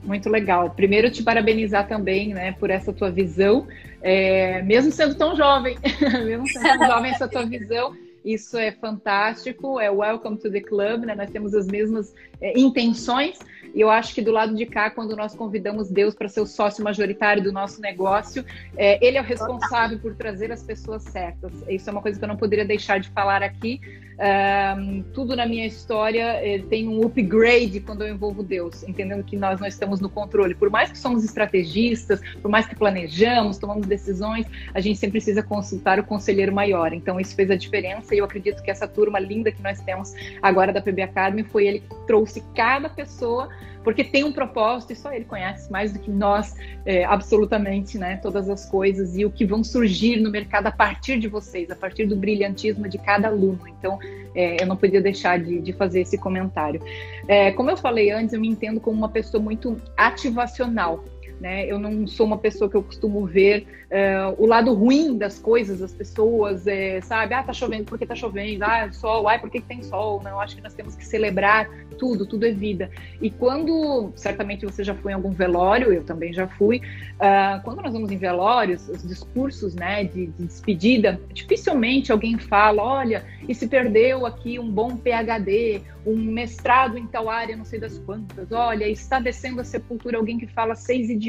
[0.03, 0.71] Muito legal.
[0.71, 3.67] Primeiro, te parabenizar também, né, por essa tua visão,
[4.05, 5.79] é, mesmo sendo tão jovem,
[6.25, 9.81] mesmo sendo tão jovem, essa tua visão, isso é fantástico.
[9.81, 11.15] É welcome to the club, né?
[11.15, 13.39] Nós temos as mesmas é, intenções.
[13.75, 16.47] E eu acho que do lado de cá, quando nós convidamos Deus para ser o
[16.47, 18.45] sócio majoritário do nosso negócio,
[18.77, 21.53] é, Ele é o responsável por trazer as pessoas certas.
[21.67, 23.81] Isso é uma coisa que eu não poderia deixar de falar aqui,
[24.17, 29.37] um, tudo na minha história eh, tem um upgrade quando eu envolvo Deus, entendendo que
[29.37, 30.55] nós não estamos no controle.
[30.55, 35.43] Por mais que somos estrategistas, por mais que planejamos, tomamos decisões, a gente sempre precisa
[35.43, 36.93] consultar o conselheiro maior.
[36.93, 40.13] Então isso fez a diferença e eu acredito que essa turma linda que nós temos
[40.41, 43.49] agora da PB Academy foi ele que trouxe cada pessoa
[43.85, 46.57] porque tem um propósito e só ele conhece mais do que nós,
[46.87, 48.17] é, absolutamente, né?
[48.17, 51.77] Todas as coisas e o que vão surgir no mercado a partir de vocês, a
[51.77, 53.61] partir do brilhantismo de cada aluno.
[53.69, 53.99] Então,
[54.35, 56.81] é, eu não podia deixar de, de fazer esse comentário.
[57.29, 61.05] É, como eu falei antes, eu me entendo como uma pessoa muito ativacional.
[61.41, 61.67] Né?
[61.67, 65.81] Eu não sou uma pessoa que eu costumo ver uh, o lado ruim das coisas,
[65.81, 67.35] das pessoas, é, sabe?
[67.35, 68.65] Ah, tá chovendo, por que tá chovendo?
[68.65, 70.23] Ah, sol, ai, por que, que tem sol?
[70.23, 71.69] Não, acho que nós temos que celebrar
[71.99, 72.91] tudo, tudo é vida.
[73.21, 77.83] E quando, certamente você já foi em algum velório, eu também já fui, uh, quando
[77.83, 83.55] nós vamos em velórios, os discursos, né, de, de despedida, dificilmente alguém fala, olha, e
[83.55, 88.51] se perdeu aqui um bom PhD, um mestrado em tal área, não sei das quantas,
[88.53, 91.24] olha, está descendo a sepultura alguém que fala seis idiomas,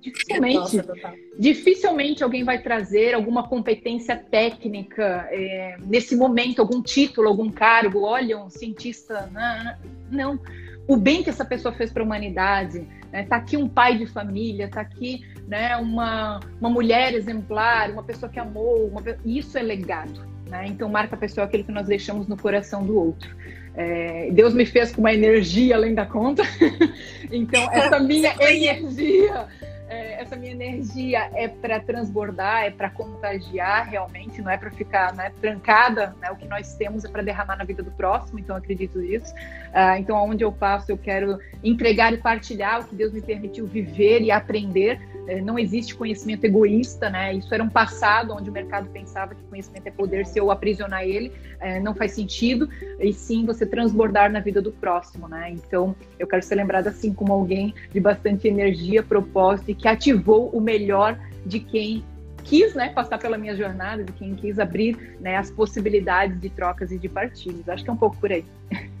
[0.00, 7.50] dificilmente, Nossa, dificilmente alguém vai trazer alguma competência técnica é, nesse momento, algum título, algum
[7.50, 8.02] cargo.
[8.02, 9.30] Olha, um cientista.
[9.32, 10.36] Não.
[10.36, 10.40] não.
[10.86, 13.24] O bem que essa pessoa fez para a humanidade, né?
[13.24, 18.30] Tá aqui um pai de família, tá aqui né, uma, uma mulher exemplar, uma pessoa
[18.30, 20.20] que amou, uma, isso é legado.
[20.48, 20.66] Né?
[20.68, 23.34] Então marca a pessoa aquilo que nós deixamos no coração do outro.
[23.76, 26.42] É, Deus me fez com uma energia além da conta.
[27.30, 29.46] então, essa minha energia
[29.88, 35.14] é, essa minha energia é para transbordar, é para contagiar realmente, não é para ficar
[35.14, 36.14] né, trancada.
[36.20, 36.30] Né?
[36.30, 39.32] O que nós temos é para derramar na vida do próximo, então acredito nisso.
[39.32, 43.66] Uh, então, aonde eu passo, eu quero entregar e partilhar o que Deus me permitiu
[43.66, 44.98] viver e aprender.
[45.26, 47.34] É, não existe conhecimento egoísta, né?
[47.34, 51.02] Isso era um passado onde o mercado pensava que conhecimento é poder, se eu aprisionar
[51.02, 52.68] ele, é, não faz sentido.
[53.00, 55.50] E sim você transbordar na vida do próximo, né?
[55.50, 60.60] Então, eu quero ser lembrada assim como alguém de bastante energia, propósito que ativou o
[60.60, 62.04] melhor de quem
[62.46, 66.92] quis né, passar pela minha jornada, de quem quis abrir né, as possibilidades de trocas
[66.92, 67.68] e de partilhas.
[67.68, 68.44] Acho que é um pouco por aí.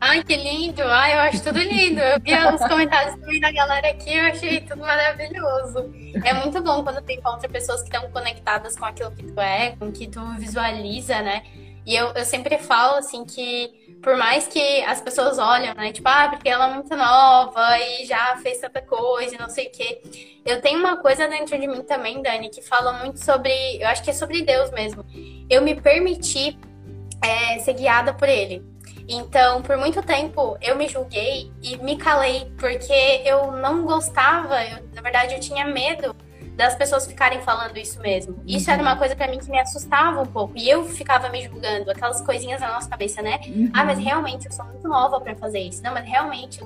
[0.00, 0.82] Ai, que lindo!
[0.82, 2.00] Ai, eu acho tudo lindo.
[2.00, 5.92] Eu vi os comentários também da galera aqui, eu achei tudo maravilhoso.
[6.24, 9.74] É muito bom quando tu encontra pessoas que estão conectadas com aquilo que tu é,
[9.76, 11.42] com o que tu visualiza, né?
[11.84, 15.90] E eu, eu sempre falo, assim, que por mais que as pessoas olham, né?
[15.90, 19.66] Tipo, ah, porque ela é muito nova e já fez tanta coisa e não sei
[19.66, 20.02] o quê.
[20.44, 23.50] Eu tenho uma coisa dentro de mim também, Dani, que fala muito sobre.
[23.80, 25.04] Eu acho que é sobre Deus mesmo.
[25.50, 26.56] Eu me permiti
[27.24, 28.62] é, ser guiada por Ele.
[29.08, 34.84] Então, por muito tempo, eu me julguei e me calei, porque eu não gostava, eu,
[34.94, 36.14] na verdade, eu tinha medo
[36.54, 38.42] das pessoas ficarem falando isso mesmo.
[38.46, 38.74] Isso uhum.
[38.74, 40.54] era uma coisa para mim que me assustava um pouco.
[40.56, 43.40] E eu ficava me julgando, aquelas coisinhas na nossa cabeça, né?
[43.46, 43.70] Uhum.
[43.72, 45.80] Ah, mas realmente eu sou muito nova para fazer isso.
[45.82, 46.60] Não, mas realmente.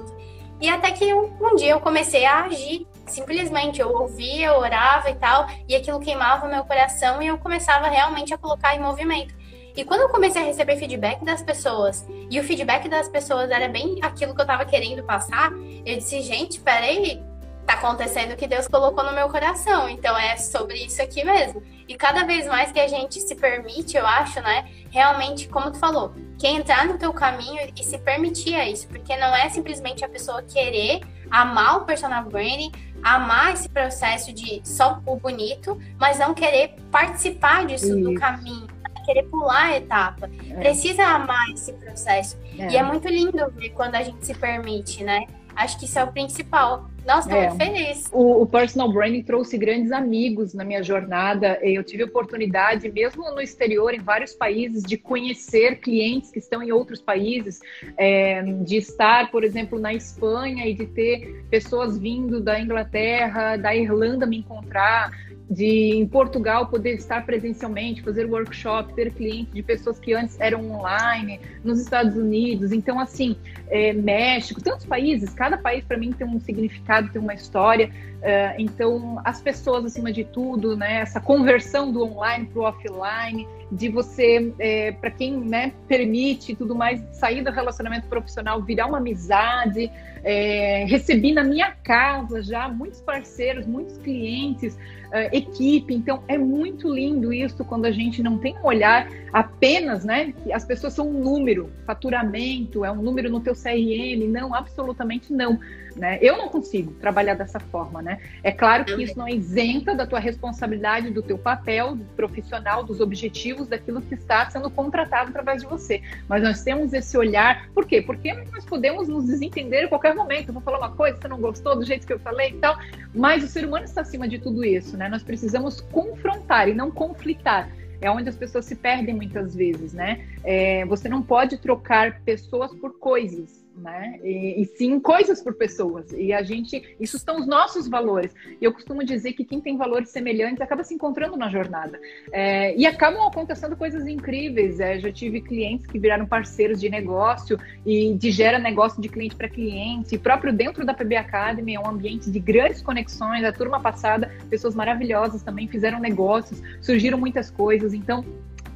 [0.61, 2.87] E até que um, um, dia eu comecei a agir.
[3.07, 7.89] Simplesmente eu ouvia, eu orava e tal, e aquilo queimava meu coração e eu começava
[7.89, 9.35] realmente a colocar em movimento.
[9.77, 13.69] E quando eu comecei a receber feedback das pessoas, e o feedback das pessoas era
[13.69, 15.53] bem aquilo que eu tava querendo passar,
[15.85, 17.23] eu disse, gente, peraí,
[17.67, 19.89] tá acontecendo o que Deus colocou no meu coração.
[19.89, 21.63] Então é sobre isso aqui mesmo.
[21.89, 24.69] E cada vez mais que a gente se permite, eu acho, né?
[24.91, 28.89] Realmente, como tu falou, que entrar no teu caminho e se permitir a isso.
[28.89, 31.01] Porque não é simplesmente a pessoa querer
[31.31, 37.67] amar o personal branding, amar esse processo de só o bonito, mas não querer participar
[37.67, 38.01] disso isso.
[38.01, 38.82] do caminho.
[39.05, 40.31] Querer pular a etapa.
[40.51, 40.55] É.
[40.55, 42.39] Precisa amar esse processo.
[42.59, 42.71] É.
[42.71, 45.27] E é muito lindo ver quando a gente se permite, né?
[45.55, 46.91] Acho que isso é o principal.
[47.07, 47.49] Nossa, estou é.
[47.49, 48.11] muito feliz.
[48.13, 51.59] O, o, personal branding trouxe grandes amigos na minha jornada.
[51.63, 56.71] Eu tive oportunidade, mesmo no exterior, em vários países, de conhecer clientes que estão em
[56.73, 57.61] outros países,
[57.97, 63.75] é, de estar, por exemplo, na Espanha e de ter pessoas vindo da Inglaterra, da
[63.75, 65.11] Irlanda me encontrar
[65.53, 70.71] de em Portugal poder estar presencialmente, fazer workshop, ter clientes de pessoas que antes eram
[70.71, 73.37] online, nos Estados Unidos, então assim,
[73.69, 77.91] é, México, tantos países, cada país para mim tem um significado, tem uma história,
[78.21, 83.47] é, então as pessoas acima de tudo, né, essa conversão do online para o offline,
[83.73, 88.99] de você, é, para quem né, permite tudo mais, sair do relacionamento profissional, virar uma
[88.99, 89.91] amizade,
[90.23, 94.77] é, recebi na minha casa já muitos parceiros, muitos clientes,
[95.13, 95.95] uh, equipe.
[95.95, 100.33] Então, é muito lindo isso quando a gente não tem um olhar apenas, né?
[100.43, 104.27] Que as pessoas são um número, faturamento, é um número no teu CRM.
[104.29, 105.61] Não, absolutamente não.
[105.95, 106.19] Né?
[106.23, 108.19] Eu não consigo trabalhar dessa forma, né?
[108.43, 113.62] É claro que isso não isenta da tua responsabilidade, do teu papel profissional, dos objetivos,
[113.69, 116.03] daquilo que está sendo contratado através de você.
[116.29, 118.03] Mas nós temos esse olhar, por quê?
[118.03, 120.49] Porque nós podemos nos desentender em qualquer momento.
[120.49, 122.77] Eu vou falar uma coisa, você não gostou do jeito que eu falei e tal,
[123.15, 125.09] mas o ser humano está acima de tudo isso, né?
[125.09, 127.69] Nós precisamos confrontar e não conflitar
[128.01, 130.27] é onde as pessoas se perdem muitas vezes, né?
[130.43, 134.19] É, você não pode trocar pessoas por coisas né?
[134.23, 136.13] E, e, sim coisas por pessoas.
[136.13, 138.35] E a gente, isso são os nossos valores.
[138.61, 141.99] E eu costumo dizer que quem tem valores semelhantes acaba se encontrando na jornada.
[142.33, 144.81] É, e acabam acontecendo coisas incríveis.
[144.81, 149.37] É, já tive clientes que viraram parceiros de negócio e de gera negócio de cliente
[149.37, 150.15] para cliente.
[150.15, 153.45] E próprio dentro da PB Academy é um ambiente de grandes conexões.
[153.45, 157.95] A turma passada, pessoas maravilhosas também fizeram negócios, surgiram muitas coisas.
[157.95, 158.25] Então,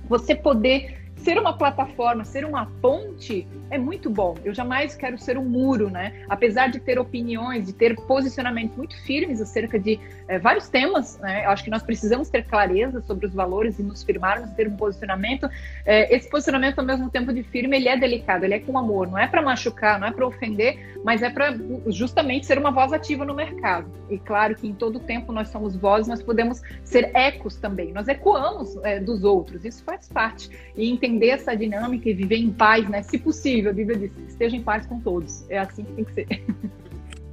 [0.08, 4.36] você poder ser uma plataforma, ser uma ponte é muito bom.
[4.44, 6.12] Eu jamais quero ser um muro, né?
[6.28, 9.98] Apesar de ter opiniões, de ter posicionamentos muito firmes acerca de
[10.28, 11.44] é, vários temas, né?
[11.44, 14.76] Eu acho que nós precisamos ter clareza sobre os valores e nos firmarmos, ter um
[14.76, 15.48] posicionamento.
[15.84, 19.08] É, esse posicionamento, ao mesmo tempo de firme, ele é delicado, ele é com amor.
[19.08, 21.56] Não é para machucar, não é para ofender, mas é para
[21.88, 23.90] justamente ser uma voz ativa no mercado.
[24.08, 27.92] E claro que em todo tempo nós somos vozes, nós podemos ser ecos também.
[27.92, 29.64] Nós ecoamos é, dos outros.
[29.64, 30.48] Isso faz parte.
[30.76, 33.02] E entender essa dinâmica e viver em paz, né?
[33.02, 35.48] Se possível a Bíblia diz: esteja em paz com todos.
[35.50, 36.26] É assim que tem que ser.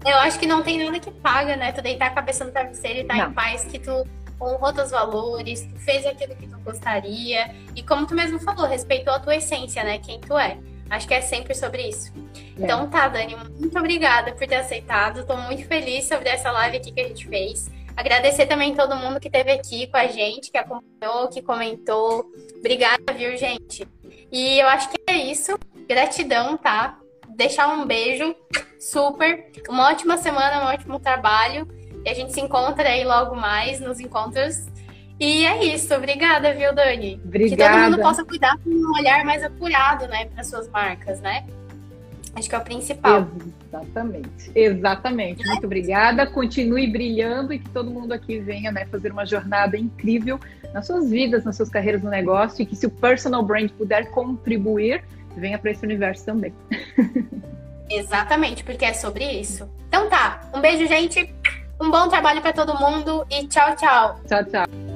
[0.06, 1.72] Eu acho que não tem nada que paga, né?
[1.72, 4.06] Tu deitar a cabeça no travesseiro e estar tá em paz, que tu
[4.40, 7.56] honrou teus valores, tu fez aquilo que tu gostaria.
[7.76, 10.00] E como tu mesmo falou, respeitou a tua essência, né?
[10.00, 10.58] Quem tu é.
[10.90, 12.14] Acho que é sempre sobre isso.
[12.60, 12.64] É.
[12.64, 15.22] Então tá, Dani, muito obrigada por ter aceitado.
[15.22, 17.72] Estou muito feliz sobre essa live aqui que a gente fez.
[17.96, 22.26] Agradecer também todo mundo que esteve aqui com a gente, que acompanhou, que comentou.
[22.58, 23.88] Obrigada, viu, gente?
[24.32, 25.58] E eu acho que é isso.
[25.88, 26.98] Gratidão, tá?
[27.36, 28.36] Deixar um beijo
[28.80, 29.52] super.
[29.70, 31.68] Uma ótima semana, um ótimo trabalho.
[32.06, 34.66] E a gente se encontra aí logo mais nos encontros.
[35.20, 35.94] E é isso.
[35.94, 37.22] Obrigada, viu, Dani?
[37.24, 37.56] Obrigada.
[37.56, 41.46] Que todo mundo possa cuidar com um olhar mais apurado, né, para suas marcas, né?
[42.36, 43.28] Acho que é o principal.
[43.68, 44.52] Exatamente.
[44.56, 45.48] Exatamente.
[45.48, 46.26] Muito obrigada.
[46.26, 50.40] Continue brilhando e que todo mundo aqui venha né, fazer uma jornada incrível
[50.74, 54.10] nas suas vidas, nas suas carreiras no negócio e que se o personal brand puder
[54.10, 55.04] contribuir,
[55.38, 56.54] venha para esse universo também.
[57.90, 59.70] Exatamente, porque é sobre isso.
[59.88, 61.34] Então tá, um beijo, gente.
[61.80, 64.20] Um bom trabalho para todo mundo e tchau, tchau.
[64.28, 64.93] Tchau, tchau.